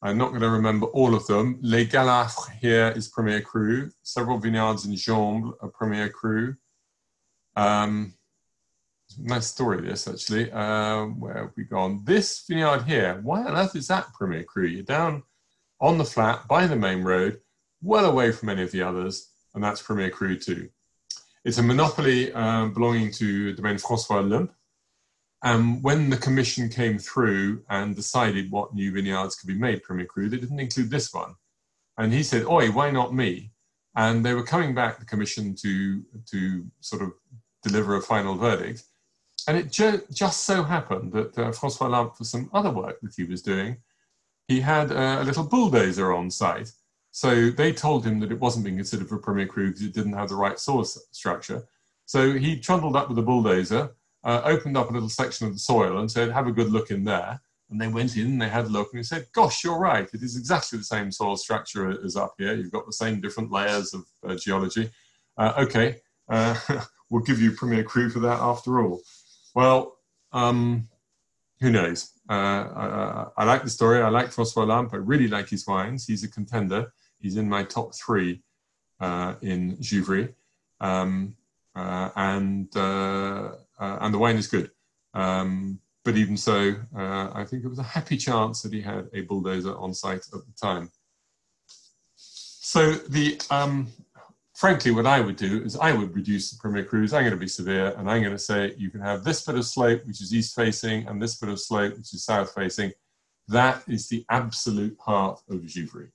[0.01, 1.59] I'm not going to remember all of them.
[1.61, 3.91] Les Galafres here is Premier Cru.
[4.03, 6.57] Several vineyards in Jambles are Premier Cru.
[7.57, 8.15] Um,
[9.19, 10.51] nice story, this actually.
[10.51, 12.01] Um, where have we gone?
[12.05, 14.65] This vineyard here, why on earth is that Premier Cru?
[14.65, 15.25] You're down
[15.79, 17.41] on the flat by the main road,
[17.85, 20.69] well away from any of the others, and that's Premier Cru too.
[21.45, 24.51] It's a monopoly um, belonging to Domaine Francois Lumpp,
[25.45, 30.07] and when the commission came through and decided what new vineyards could be made Premier
[30.07, 31.35] Cru, they didn't include this one.
[31.99, 33.53] And he said, Oi, why not me?
[33.95, 37.13] And they were coming back, the commission, to, to sort of
[37.63, 38.85] deliver a final verdict.
[39.47, 43.13] And it ju- just so happened that uh, Francois Lumpp, for some other work that
[43.15, 43.77] he was doing,
[44.49, 46.73] he had uh, a little bulldozer on site.
[47.15, 50.15] So they told him that it wasn't being considered for Premier Cru because it didn't
[50.15, 51.63] have the right soil structure.
[52.07, 53.95] So he trundled up with a bulldozer
[54.25, 56.91] uh, opened up a little section of the soil and said, have a good look
[56.91, 57.41] in there.
[57.71, 60.09] And they went in and they had a look and they said, gosh, you're right.
[60.13, 62.55] It is exactly the same soil structure as up here.
[62.55, 64.91] You've got the same different layers of uh, geology.
[65.39, 66.59] Uh, okay, uh,
[67.11, 69.03] we'll give you Premier Cru for that after all.
[69.55, 69.99] Well,
[70.33, 70.89] um,
[71.61, 72.11] who knows?
[72.29, 74.03] Uh, I, I, like the story.
[74.03, 74.95] I like Francois Lumpp.
[74.95, 76.07] I really like his wines.
[76.07, 76.93] He's a contender.
[77.25, 78.43] He's in my top three
[79.01, 80.35] uh, in Givry.
[80.79, 81.37] Um,
[81.75, 84.71] uh, and uh, uh, and the wine is good.
[85.15, 89.09] Um, but even so, uh, I think it was a happy chance that he had
[89.15, 90.91] a bulldozer on site at the time.
[92.17, 93.89] So the um,
[94.55, 97.15] frankly, what I would do is I would reduce the Premier Crus.
[97.15, 99.55] I'm going to be severe, and I'm going to say you can have this bit
[99.55, 102.93] of slope, which is east facing, and this bit of slope, which is south facing.
[103.49, 106.11] That is the absolute heart of Givry.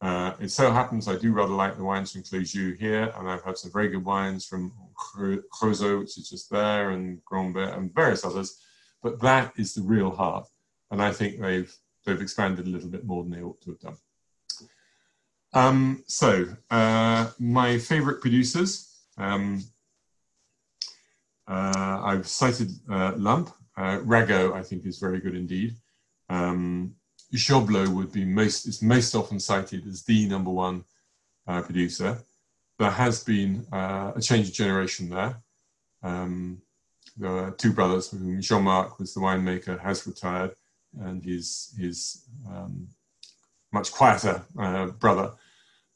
[0.00, 3.42] Uh, it so happens I do rather like the wines from Clos here, and I've
[3.42, 7.94] had some very good wines from Crauzot, which is just there, and Grande Berge, and
[7.94, 8.58] various others.
[9.02, 10.46] But that is the real heart,
[10.90, 11.74] and I think they've
[12.06, 13.96] they've expanded a little bit more than they ought to have done.
[15.52, 18.86] Um, so, uh, my favorite producers.
[19.18, 19.62] Um,
[21.46, 23.52] uh, I've cited uh, Lumpp.
[23.76, 25.74] Uh, Ragot, I think, is very good indeed.
[26.28, 26.94] Um,
[27.32, 30.84] Joblot would be most is most often cited as the number one
[31.46, 32.18] uh, producer.
[32.78, 35.36] There has been uh, a change of generation there.
[36.02, 36.62] Um,
[37.16, 40.52] there are two brothers, whom Jean-Marc was the winemaker, has retired,
[41.00, 42.88] and his his um,
[43.72, 45.32] much quieter uh, brother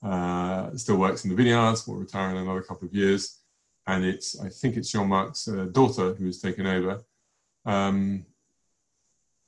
[0.03, 3.39] uh, still works in the vineyards, will retire in another couple of years.
[3.87, 7.03] And it's, I think it's Jean Marc's uh, daughter who has taken over.
[7.67, 8.25] Um,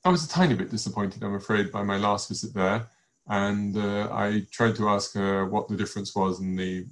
[0.07, 2.87] I was a tiny bit disappointed, I'm afraid, by my last visit there.
[3.27, 6.87] And uh, I tried to ask her what the difference was in the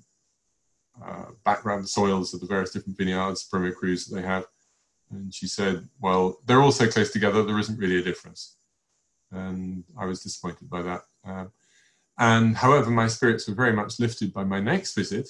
[1.02, 4.46] uh, background soils of the various different vineyards, Premier Crus that they have.
[5.12, 8.58] And she said, well, they're all so close together, there isn't really a difference.
[9.32, 11.02] And I was disappointed by that.
[11.26, 11.46] Uh,
[12.18, 15.30] and however, my spirits were very much lifted by my next visit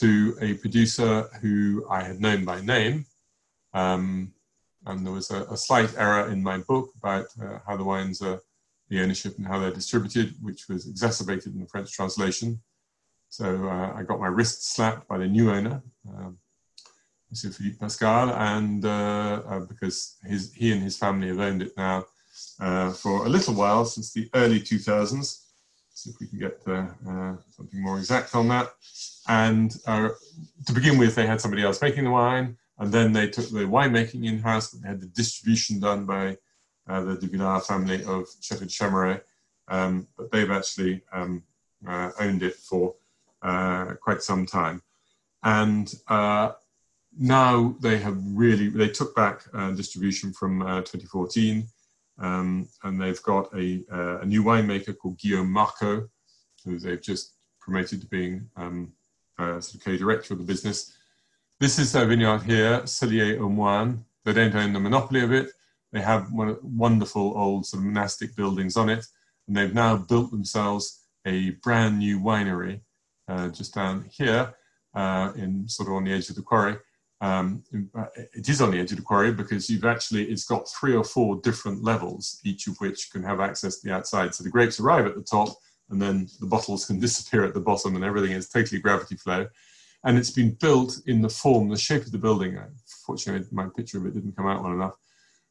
[0.00, 3.06] to a producer who I had known by name.
[3.72, 4.32] Um,
[4.86, 8.20] and there was a, a, slight error in my book about uh, how the wines
[8.22, 8.40] are,
[8.88, 12.60] the ownership and how they're distributed, which was exacerbated in the French translation.
[13.30, 16.38] So uh, I got my wrist slapped by the new owner, um,
[17.30, 21.72] Monsieur Philippe Pascal, and uh, uh, because his, he and his family have owned it
[21.76, 22.04] now
[22.60, 25.40] uh, for a little while, since the early 2000s
[25.96, 28.72] see if we can get uh, something more exact on that.
[29.28, 33.48] And to begin with, they had somebody else making the wine, and then they took
[33.50, 36.36] the winemaking in house, they had the distribution done by
[36.88, 39.20] uh, the Devillard family of Chateau de
[39.68, 41.42] Um, but they've actually um,
[41.86, 42.94] uh, owned it for
[43.42, 44.82] uh, quite some time.
[45.42, 46.52] And uh,
[47.18, 49.44] now they have really, they took back
[49.76, 51.68] distribution from 2014
[52.18, 56.08] um, and they've got a, uh, a, new winemaker called Guillaume Marko,
[56.64, 58.92] who they've just promoted to being um,
[59.38, 60.92] uh, sort of co-director of the business.
[61.64, 64.04] This is their vineyard here, Cellier aux Moines.
[64.26, 65.48] They don't own the monopoly of it.
[65.92, 69.06] They have one, wonderful old sort of monastic buildings on it,
[69.48, 72.82] and they've now built themselves a brand new winery
[73.28, 74.54] uh, just down here,
[74.92, 76.76] uh, in sort of on the edge of the quarry.
[77.22, 77.64] Um,
[78.34, 81.02] it is on the edge of the quarry because you've actually it's got three or
[81.02, 84.34] four different levels, each of which can have access to the outside.
[84.34, 85.48] So the grapes arrive at the top,
[85.88, 89.46] and then the bottles can disappear at the bottom, and everything is totally gravity flow.
[90.04, 92.58] And it's been built in the form, the shape of the building.
[93.06, 94.96] Fortunately, my picture of it didn't come out well enough.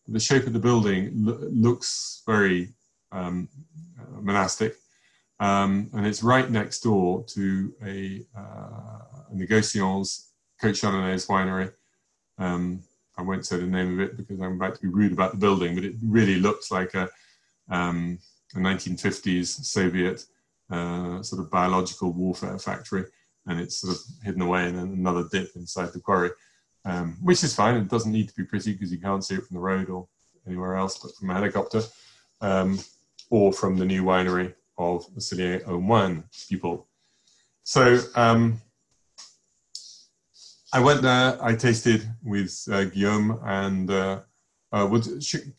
[0.08, 2.74] The shape of the building lo- looks very
[3.12, 3.47] um,
[3.99, 4.76] uh, monastic,
[5.39, 10.28] um, and it's right next door to a, uh, a Negociants
[10.62, 11.72] Coach Chardonnay's winery.
[12.38, 12.84] Um,
[13.18, 15.38] I won't say the name of it because I'm about to be rude about the
[15.38, 17.10] building, but it really looks like a,
[17.70, 18.20] um,
[18.56, 20.26] a 1950s Soviet
[20.70, 23.06] uh, sort of biological warfare factory,
[23.48, 26.32] and it's sort of hidden away in another dip inside the quarry,
[26.86, 27.76] um, which is fine.
[27.76, 30.08] It doesn't need to be pretty because you can't see it from the road or
[30.48, 31.82] anywhere else, but from a helicopter
[32.41, 32.80] um,
[33.30, 36.88] or from the new winery of the Cellier aux Moines people.
[37.64, 38.62] So um,
[40.74, 41.38] I went there.
[41.41, 44.20] I tasted with uh, Guillaume, and uh,
[44.72, 45.06] uh, would,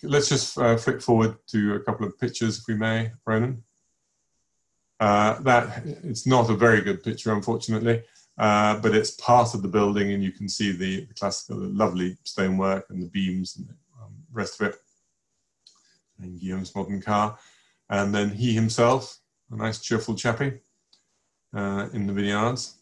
[0.02, 3.63] let's just uh, flick forward to a couple of pictures, if we may, Ronan.
[5.00, 8.02] Uh, that it's not a very good picture, unfortunately,
[8.38, 11.68] uh, but it's part of the building, and you can see the, the classical, the
[11.68, 14.76] lovely stonework and the beams and the um, rest of it.
[16.20, 17.38] And Guillaume's modern car,
[17.90, 19.18] and then he himself,
[19.50, 20.60] a nice cheerful chappie,
[21.54, 22.74] in the vineyards.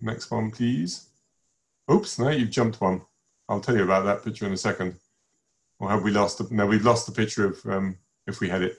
[0.00, 1.08] Next one, please.
[1.90, 3.02] Oops, no, you've jumped one.
[3.48, 4.96] I'll tell you about that picture in a second.
[5.78, 8.62] Or have we lost the, no, we've lost the picture of, um, if we had
[8.62, 8.78] it.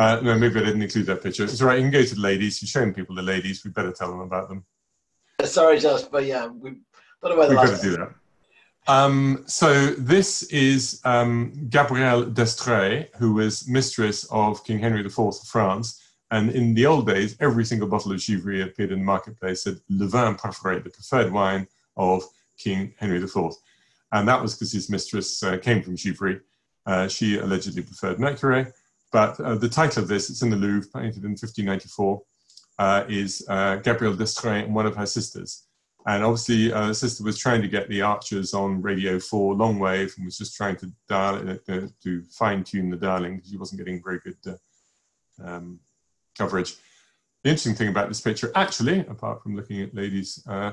[0.00, 1.44] Uh, no, maybe I didn't include that picture.
[1.44, 2.62] It's all right, you can go to the ladies.
[2.62, 3.62] You've shown people the ladies.
[3.62, 4.64] We better tell them about them.
[5.44, 6.70] Sorry, Josh, but yeah, we
[7.22, 8.14] don't know whether we better do that.
[8.88, 15.38] Um, so this is um, Gabrielle d'Estrées, who was mistress of King Henry IV of
[15.40, 16.00] France.
[16.30, 19.80] And in the old days, every single bottle of Givry appeared in the marketplace said
[19.90, 22.22] Le vin préféré, the preferred wine of
[22.56, 23.36] King Henry IV.
[24.12, 26.40] And that was because his mistress uh, came from Givry.
[26.86, 28.72] Uh, she allegedly preferred Mercurey.
[29.12, 32.22] But uh, the title of this, it's in the Louvre, painted in 1594,
[32.78, 35.64] uh, is uh, Gabrielle d'Estrées and one of her sisters.
[36.06, 39.78] And obviously, uh, the sister was trying to get the Archers on Radio 4 long
[39.78, 43.50] wave and was just trying to dial it, uh, to fine tune the dialing because
[43.50, 45.80] she wasn't getting very good uh, um,
[46.38, 46.76] coverage.
[47.42, 50.72] The interesting thing about this picture, actually, apart from looking at ladies, uh,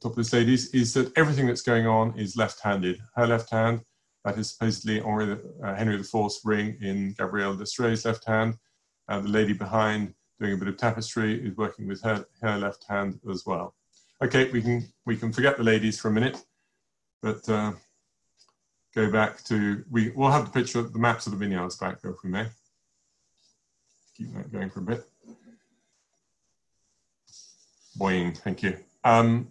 [0.00, 3.00] topless ladies, is that everything that's going on is left handed.
[3.14, 3.80] Her left hand,
[4.28, 8.54] that is supposedly Henri, uh, Henry IV's ring in Gabrielle d'Estrées' left hand.
[9.08, 13.18] the lady behind doing a bit of tapestry is working with her, her left hand
[13.30, 13.74] as well.
[14.22, 16.44] Okay, we can we can forget the ladies for a minute,
[17.22, 17.72] but uh,
[18.94, 20.10] go back to we.
[20.10, 22.46] We'll have the picture, of the maps of the vineyards back there if we may.
[24.16, 25.04] Keep that going for a bit.
[27.98, 28.76] Boing, thank you.
[29.04, 29.48] Um,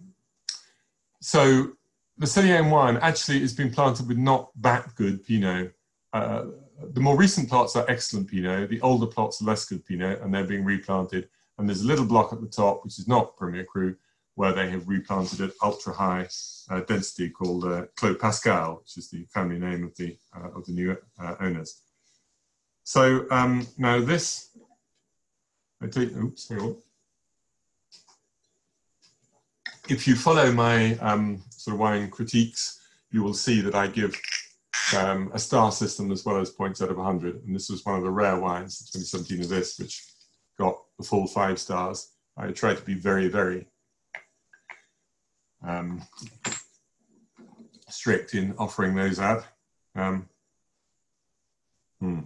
[1.20, 1.72] so
[2.18, 5.72] the Cellier wine actually has been planted with not that good Pinot.
[6.12, 6.46] Uh,
[6.92, 8.70] the more recent plots are excellent Pinot.
[8.70, 11.28] The older plots are less good Pinot, and they're being replanted.
[11.56, 13.96] And there's a little block at the top, which is not Premier Cru,
[14.34, 16.28] where they have replanted at ultra high
[16.70, 20.66] uh, density called uh, Clos Pascal, which is the family name of the, uh, of
[20.66, 21.82] the new uh, owners.
[22.82, 24.56] So um, now this,
[25.80, 26.50] I take, oops.
[29.88, 31.42] If you follow my um,
[31.74, 34.18] wine critiques, you will see that I give
[34.96, 37.44] um, a star system as well as points out of 100.
[37.44, 40.04] And this was one of the rare wines, 2017 of this, which
[40.58, 42.12] got the full five stars.
[42.36, 43.68] I tried to be very, very
[45.66, 46.02] um,
[47.88, 49.44] strict in offering those out.
[49.94, 50.28] Um,
[52.00, 52.20] hmm.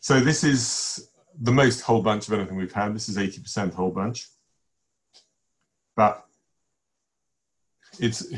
[0.00, 1.10] So this is
[1.40, 2.94] the most whole bunch of anything we've had.
[2.94, 4.28] This is 80% whole bunch.
[5.94, 6.26] But
[7.98, 8.32] it's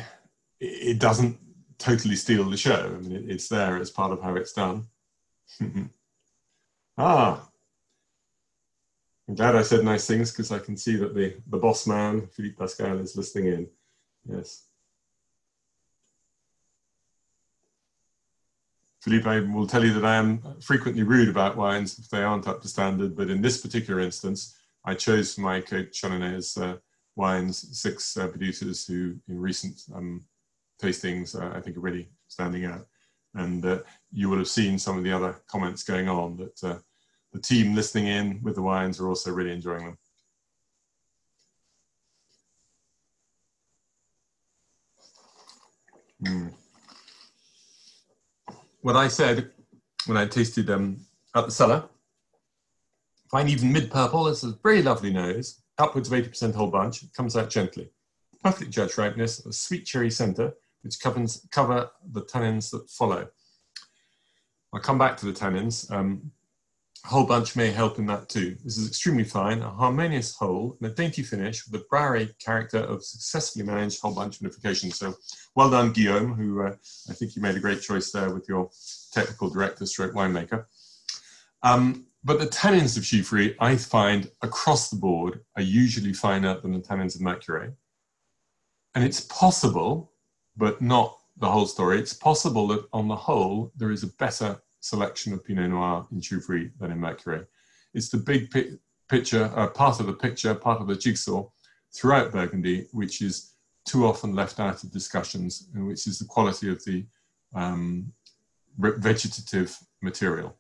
[0.61, 1.38] it doesn't
[1.78, 2.94] totally steal the show.
[2.94, 4.86] I mean, it, it's there as part of how it's done.
[6.98, 7.48] ah,
[9.28, 12.28] I'm glad I said nice things because I can see that the, the boss man,
[12.28, 13.68] Philippe Pascal, is listening in.
[14.28, 14.64] Yes.
[19.05, 22.62] I will tell you that I am frequently rude about wines if they aren't up
[22.62, 26.76] to standard, but in this particular instance, I chose my Chalonnaise uh,
[27.16, 30.24] wines six uh, producers who, in recent um,
[30.80, 32.86] tastings, uh, I think are really standing out.
[33.34, 33.78] And uh,
[34.10, 36.78] you will have seen some of the other comments going on that uh,
[37.32, 39.98] the team listening in with the wines are also really enjoying them.
[46.24, 46.52] Mm.
[48.82, 49.50] What I said
[50.06, 51.84] when I tasted them um, at the cellar,
[53.30, 57.36] fine even mid-purple, it's a very lovely nose, upwards of 80% whole bunch, it comes
[57.36, 57.90] out gently.
[58.42, 63.28] Perfect judge ripeness, a sweet cherry center, which covers, cover the tannins that follow.
[64.72, 65.90] I'll come back to the tannins.
[65.90, 66.32] Um,
[67.04, 68.56] a whole bunch may help in that too.
[68.64, 72.78] This is extremely fine, a harmonious whole, and a dainty finish with the Browry character
[72.78, 74.92] of successfully managed whole bunch vinification.
[74.92, 75.14] So
[75.56, 76.74] well done, Guillaume, who uh,
[77.10, 78.70] I think you made a great choice there with your
[79.12, 80.66] technical director stroke winemaker.
[81.64, 86.73] Um, but the tannins of Givry, I find across the board, are usually finer than
[86.73, 87.73] the tannins of Mercurey.
[88.94, 90.12] And it's possible,
[90.57, 94.61] but not the whole story, it's possible that on the whole, there is a better
[94.81, 97.47] selection of Pinot Noir in Givry than in Mercurey.
[97.94, 98.78] It's the big pi-
[99.09, 101.49] picture, uh, part of the picture, part of the jigsaw
[101.94, 103.55] throughout Burgundy, which is
[103.85, 107.05] too often left out of discussions, and which is the quality of the
[107.55, 108.12] um,
[108.78, 110.57] vegetative material.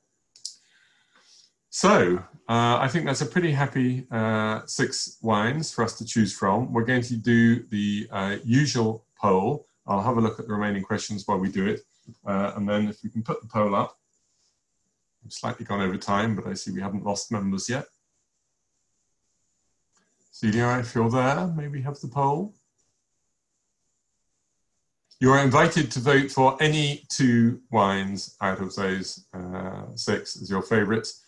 [1.74, 2.18] So
[2.50, 6.70] uh, I think that's a pretty happy uh, six wines for us to choose from.
[6.70, 9.66] We're going to do the uh, usual poll.
[9.86, 11.80] I'll have a look at the remaining questions while we do it.
[12.26, 13.96] Uh, and then if we can put the poll up.
[15.24, 17.86] I've slightly gone over time, but I see we haven't lost members yet.
[20.30, 22.52] Celia, if you're there, maybe have the poll.
[25.20, 30.50] You are invited to vote for any two wines out of those uh, six as
[30.50, 31.21] your favourites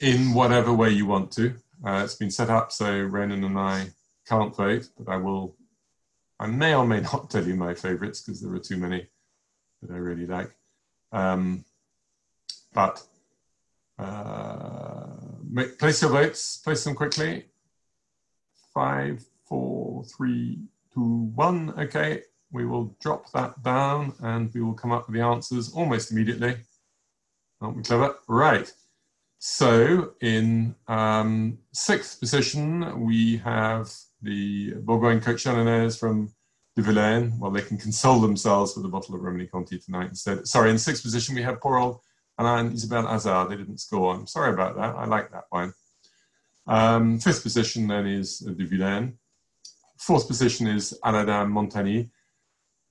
[0.00, 1.54] in whatever way you want to.
[1.84, 3.88] Uh, it's been set up so Ronan and I
[4.26, 5.56] can't vote, but I will.
[6.38, 9.06] I may or may not tell you my favourites because there are too many
[9.82, 10.50] that I really like.
[11.12, 11.64] Um,
[12.72, 13.02] but
[13.98, 15.06] uh,
[15.48, 17.46] make, place your votes, place them quickly.
[18.74, 20.58] Five, four, three,
[20.92, 21.72] two, one.
[21.78, 26.12] Okay, we will drop that down and we will come up with the answers almost
[26.12, 26.56] immediately.
[27.60, 28.16] Aren't we clever?
[28.28, 28.70] Right.
[29.48, 33.88] So in um, sixth position, we have
[34.20, 36.34] the Bourgogne Côte from
[36.74, 37.32] de Villaine.
[37.38, 40.48] Well, they can console themselves with a bottle of Romanée-Conti tonight instead.
[40.48, 42.00] Sorry, in sixth position, we have poor old
[42.38, 43.48] Alain Isabelle Hasard.
[43.48, 44.16] They didn't score.
[44.16, 44.96] I'm sorry about that.
[44.96, 45.72] I like that wine.
[46.66, 49.16] Um, fifth position then is de Villaine.
[49.96, 52.10] Fourth position is Aladame Montagny.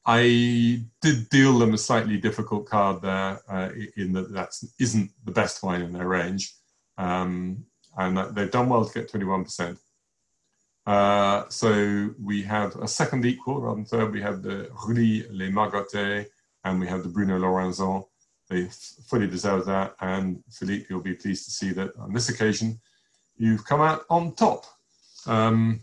[0.06, 5.32] I did deal them a slightly difficult card there uh, in that that isn't the
[5.32, 6.53] best wine in their range.
[6.98, 7.65] Um,
[7.98, 9.77] and they've done well to get 21%.
[10.86, 15.49] Uh, so we have a second equal, rather than third, we have the Rully Les
[15.49, 16.27] Margotés
[16.64, 18.06] and we have the Bruno Lorenzon.
[18.49, 18.68] They
[19.07, 19.95] fully deserve that.
[20.02, 22.80] And Philippe, you'll be pleased to see that on this occasion,
[23.38, 24.65] you've come out on top.
[25.26, 25.82] Um,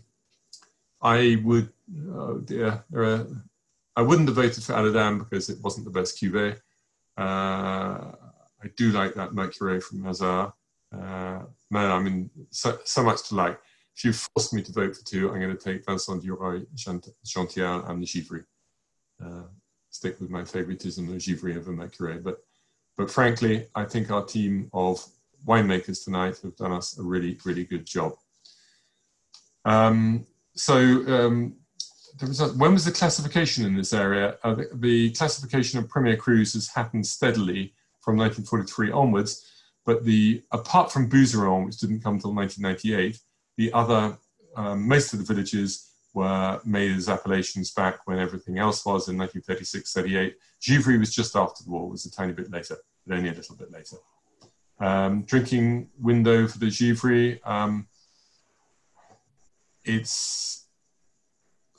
[1.01, 1.69] I would,
[2.09, 3.27] oh dear, there are
[3.95, 6.57] I wouldn't have voted for Aladame because it wasn't the best cuvee.
[7.17, 8.11] Uh,
[8.63, 10.51] I do like that Mercurey from Hasard.
[10.91, 13.59] Uh, man, I mean, so, so, much to like.
[13.95, 17.89] If you forced me to vote for two, I'm going to take Vincent Dureuil, Janthial,
[17.89, 18.43] and Givry.
[19.23, 19.43] Uh,
[19.89, 22.23] stick with my favoritism of Givry over Mercurey.
[22.23, 22.39] But,
[22.97, 25.05] but frankly, I think our team of
[25.45, 28.13] winemakers tonight have done us a really, really good job.
[29.65, 30.25] Um,
[30.55, 31.55] so um,
[32.19, 34.37] when was the classification in this area?
[34.43, 39.45] Uh, the, the, classification of Premier Crus has happened steadily from 1943 onwards,
[39.85, 43.19] but the apart from Bouzeron, which didn't come until 1998,
[43.57, 44.17] the other
[44.55, 49.17] um, most of the villages were made as appellations back when everything else was in
[49.17, 50.33] 1936-38.
[50.61, 53.55] Givry was just after the war, was a tiny bit later, but only a little
[53.55, 53.97] bit later.
[54.79, 57.87] Um, drinking window for the Givry, um,
[59.83, 60.62] it's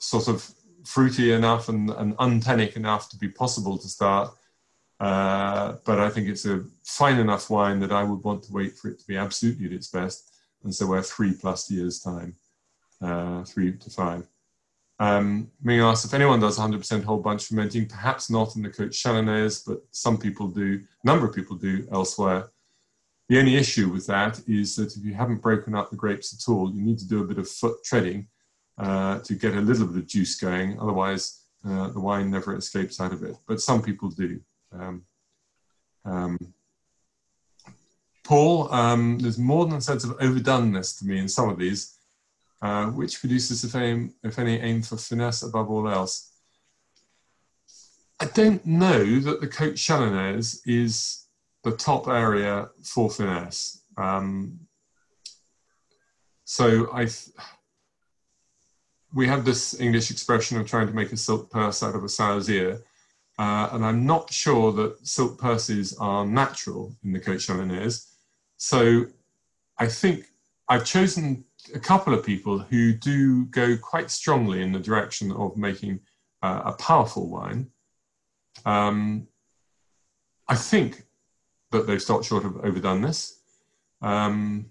[0.05, 0.47] sort of
[0.83, 4.31] fruity enough and, and untannic enough to be possible to start.
[4.99, 8.77] Uh, but I think it's a fine enough wine that I would want to wait
[8.77, 10.31] for it to be absolutely at its best.
[10.63, 12.35] And so we're three plus years time,
[13.01, 14.27] uh, three to five.
[14.97, 19.63] Um, asked if anyone does 100% whole bunch fermenting, perhaps not in the Côte Chalonnaise,
[19.67, 22.51] but some people do, a number of people do elsewhere.
[23.27, 26.49] The only issue with that is that if you haven't broken up the grapes at
[26.49, 28.27] all, you need to do a bit of foot treading
[28.77, 30.79] uh, to get a little bit of juice going.
[30.79, 33.35] Otherwise, uh, the wine never escapes out of it.
[33.47, 34.39] But some people do.
[34.71, 35.05] Um,
[36.03, 36.37] um,
[38.23, 41.97] Paul, um, there's more than a sense of overdoneness to me in some of these,
[42.61, 46.31] uh, which produces, if, aim, if any, aim for finesse above all else.
[48.19, 51.25] I don't know that the Côte Chalonnaise is
[51.63, 53.81] the top area for finesse.
[53.97, 54.59] Um,
[56.45, 57.07] so I,
[59.15, 62.09] we have this English expression of trying to make a silk purse out of a
[62.09, 62.83] sow's ear.
[63.39, 68.11] Uh, and I'm not sure that silk purses are natural in the Côte Chalonnaise.
[68.57, 69.05] So
[69.77, 70.25] I think
[70.67, 75.55] I've chosen a couple of people who do go quite strongly in the direction of
[75.55, 76.01] making
[76.43, 77.67] uh, a powerful wine.
[78.65, 79.27] Um,
[80.47, 81.03] I think
[81.71, 83.39] that they've stopped short of overdone this.
[84.01, 84.65] Um,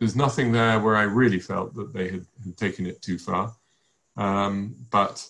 [0.00, 3.54] there's nothing there where I really felt that they had, had taken it too far.
[4.16, 5.26] Um, but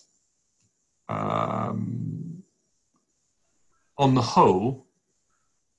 [1.09, 2.43] um,
[3.97, 4.87] on the whole,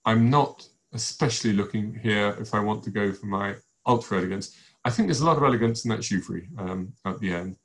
[0.05, 3.55] I'm not especially looking here if I want to go for my
[3.87, 4.57] ultra elegance.
[4.85, 7.57] I think there's a lot of elegance in that Givry um, at the end.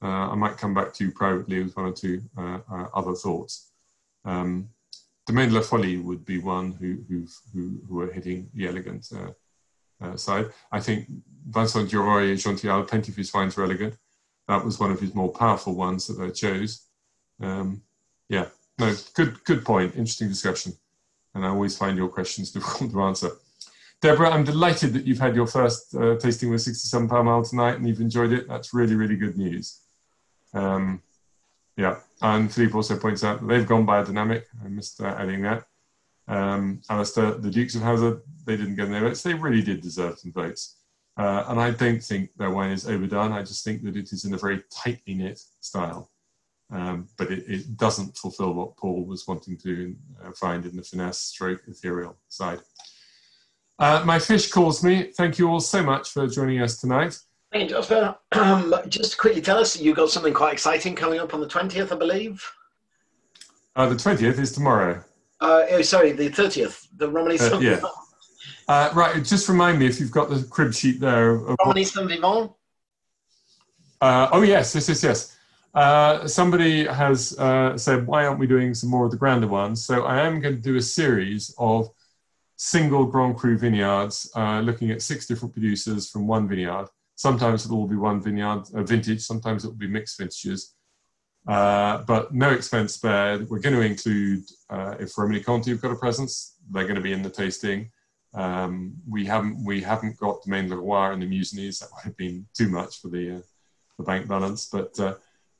[0.00, 3.14] Uh, I might come back to you privately with one or two uh, uh, other
[3.14, 3.72] thoughts.
[4.24, 4.68] Um,
[5.26, 9.32] Domaine la Folie would be one who, who, who, are hitting the elegant uh,
[10.04, 10.46] uh, side.
[10.70, 11.06] I think
[11.48, 12.40] Vincent Dureuil and
[13.08, 13.96] of his wines are elegant
[14.48, 16.86] that was one of his more powerful ones that I chose.
[17.40, 17.82] Um,
[18.28, 18.46] yeah,
[18.78, 19.94] no, good, good point.
[19.94, 20.72] Interesting discussion,
[21.34, 23.30] and I always find your questions difficult to answer.
[24.00, 27.74] Deborah, I'm delighted that you've had your first uh, tasting with 67 Pall Mall tonight
[27.74, 28.46] and you've enjoyed it.
[28.46, 29.80] That's really, really good news.
[30.54, 31.02] Um,
[31.76, 34.44] yeah, and Philippe also points out that they've gone biodynamic.
[34.64, 35.64] I missed uh, adding that.
[36.28, 39.22] Um, Alistair, the Dukes of Hazard, they didn't get any votes.
[39.22, 40.76] They really did deserve some votes.
[41.18, 43.32] Uh, and I don't think their wine is overdone.
[43.32, 46.10] I just think that it is in a very tightly knit style.
[46.70, 50.82] Um, but it, it, doesn't fulfill what Paul was wanting to uh, find in the
[50.82, 52.60] finesse stroke ethereal side.
[53.78, 55.04] Uh, my fish calls me.
[55.16, 57.18] Thank you all so much for joining us tonight.
[57.50, 58.16] Thank you, Jasper.
[58.32, 61.90] Um, just quickly tell us, you got something quite exciting coming up on the 20th,
[61.90, 62.44] I believe?
[63.74, 65.02] Uh, the 20th is tomorrow.
[65.40, 66.88] Uh, oh, sorry, the 30th.
[66.96, 67.80] The Romanée uh, yeah.
[68.68, 71.38] Uh, right, just remind me if you've got the crib sheet there.
[71.38, 72.52] Romanée Saint Vivant?
[73.98, 75.36] Uh, oh, yes, yes, yes, yes.
[75.74, 79.84] Uh, somebody has uh, said, why aren't we doing some more of the grander ones?
[79.84, 81.88] So I am going to do a series of
[82.56, 86.88] single Grand Cru vineyards, uh, looking at six different producers from one vineyard.
[87.14, 89.22] Sometimes it'll all be one vineyard, uh, vintage.
[89.22, 90.74] Sometimes it will be mixed vintages.
[91.46, 93.48] Uh, but no expense spared.
[93.48, 97.12] We're going to include, uh, if Romanée-Conti have got a presence, they're going to be
[97.12, 97.90] in the tasting.
[98.34, 101.78] Um, we haven't we haven't got Domaine Leroy and the Musigny's.
[101.78, 103.40] That would have been too much for the uh,
[103.98, 105.14] the bank balance, but uh,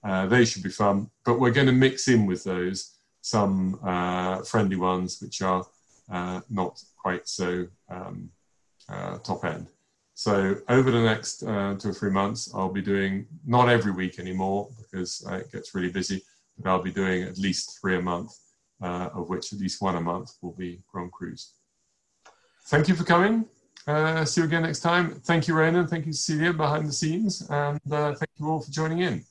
[0.05, 1.11] uh, they should be fun.
[1.25, 5.67] But we're going to mix in with those some uh, friendly ones which are
[6.11, 8.31] uh, not quite so um,
[8.89, 9.67] uh, top end.
[10.15, 14.69] So over the next two or three months, I'll be doing not every week anymore
[14.81, 16.23] because it gets really busy,
[16.59, 18.33] but I'll be doing at least three a month,
[18.81, 21.53] of which at least one a month will be Grand Crus.
[22.69, 23.47] Thank you for coming.
[23.87, 25.15] Uh, see you again next time.
[25.25, 25.87] Thank you, Ronan.
[25.87, 27.41] Thank you, Cecilia, behind the scenes.
[27.49, 29.25] And uh, thank you all for joining in.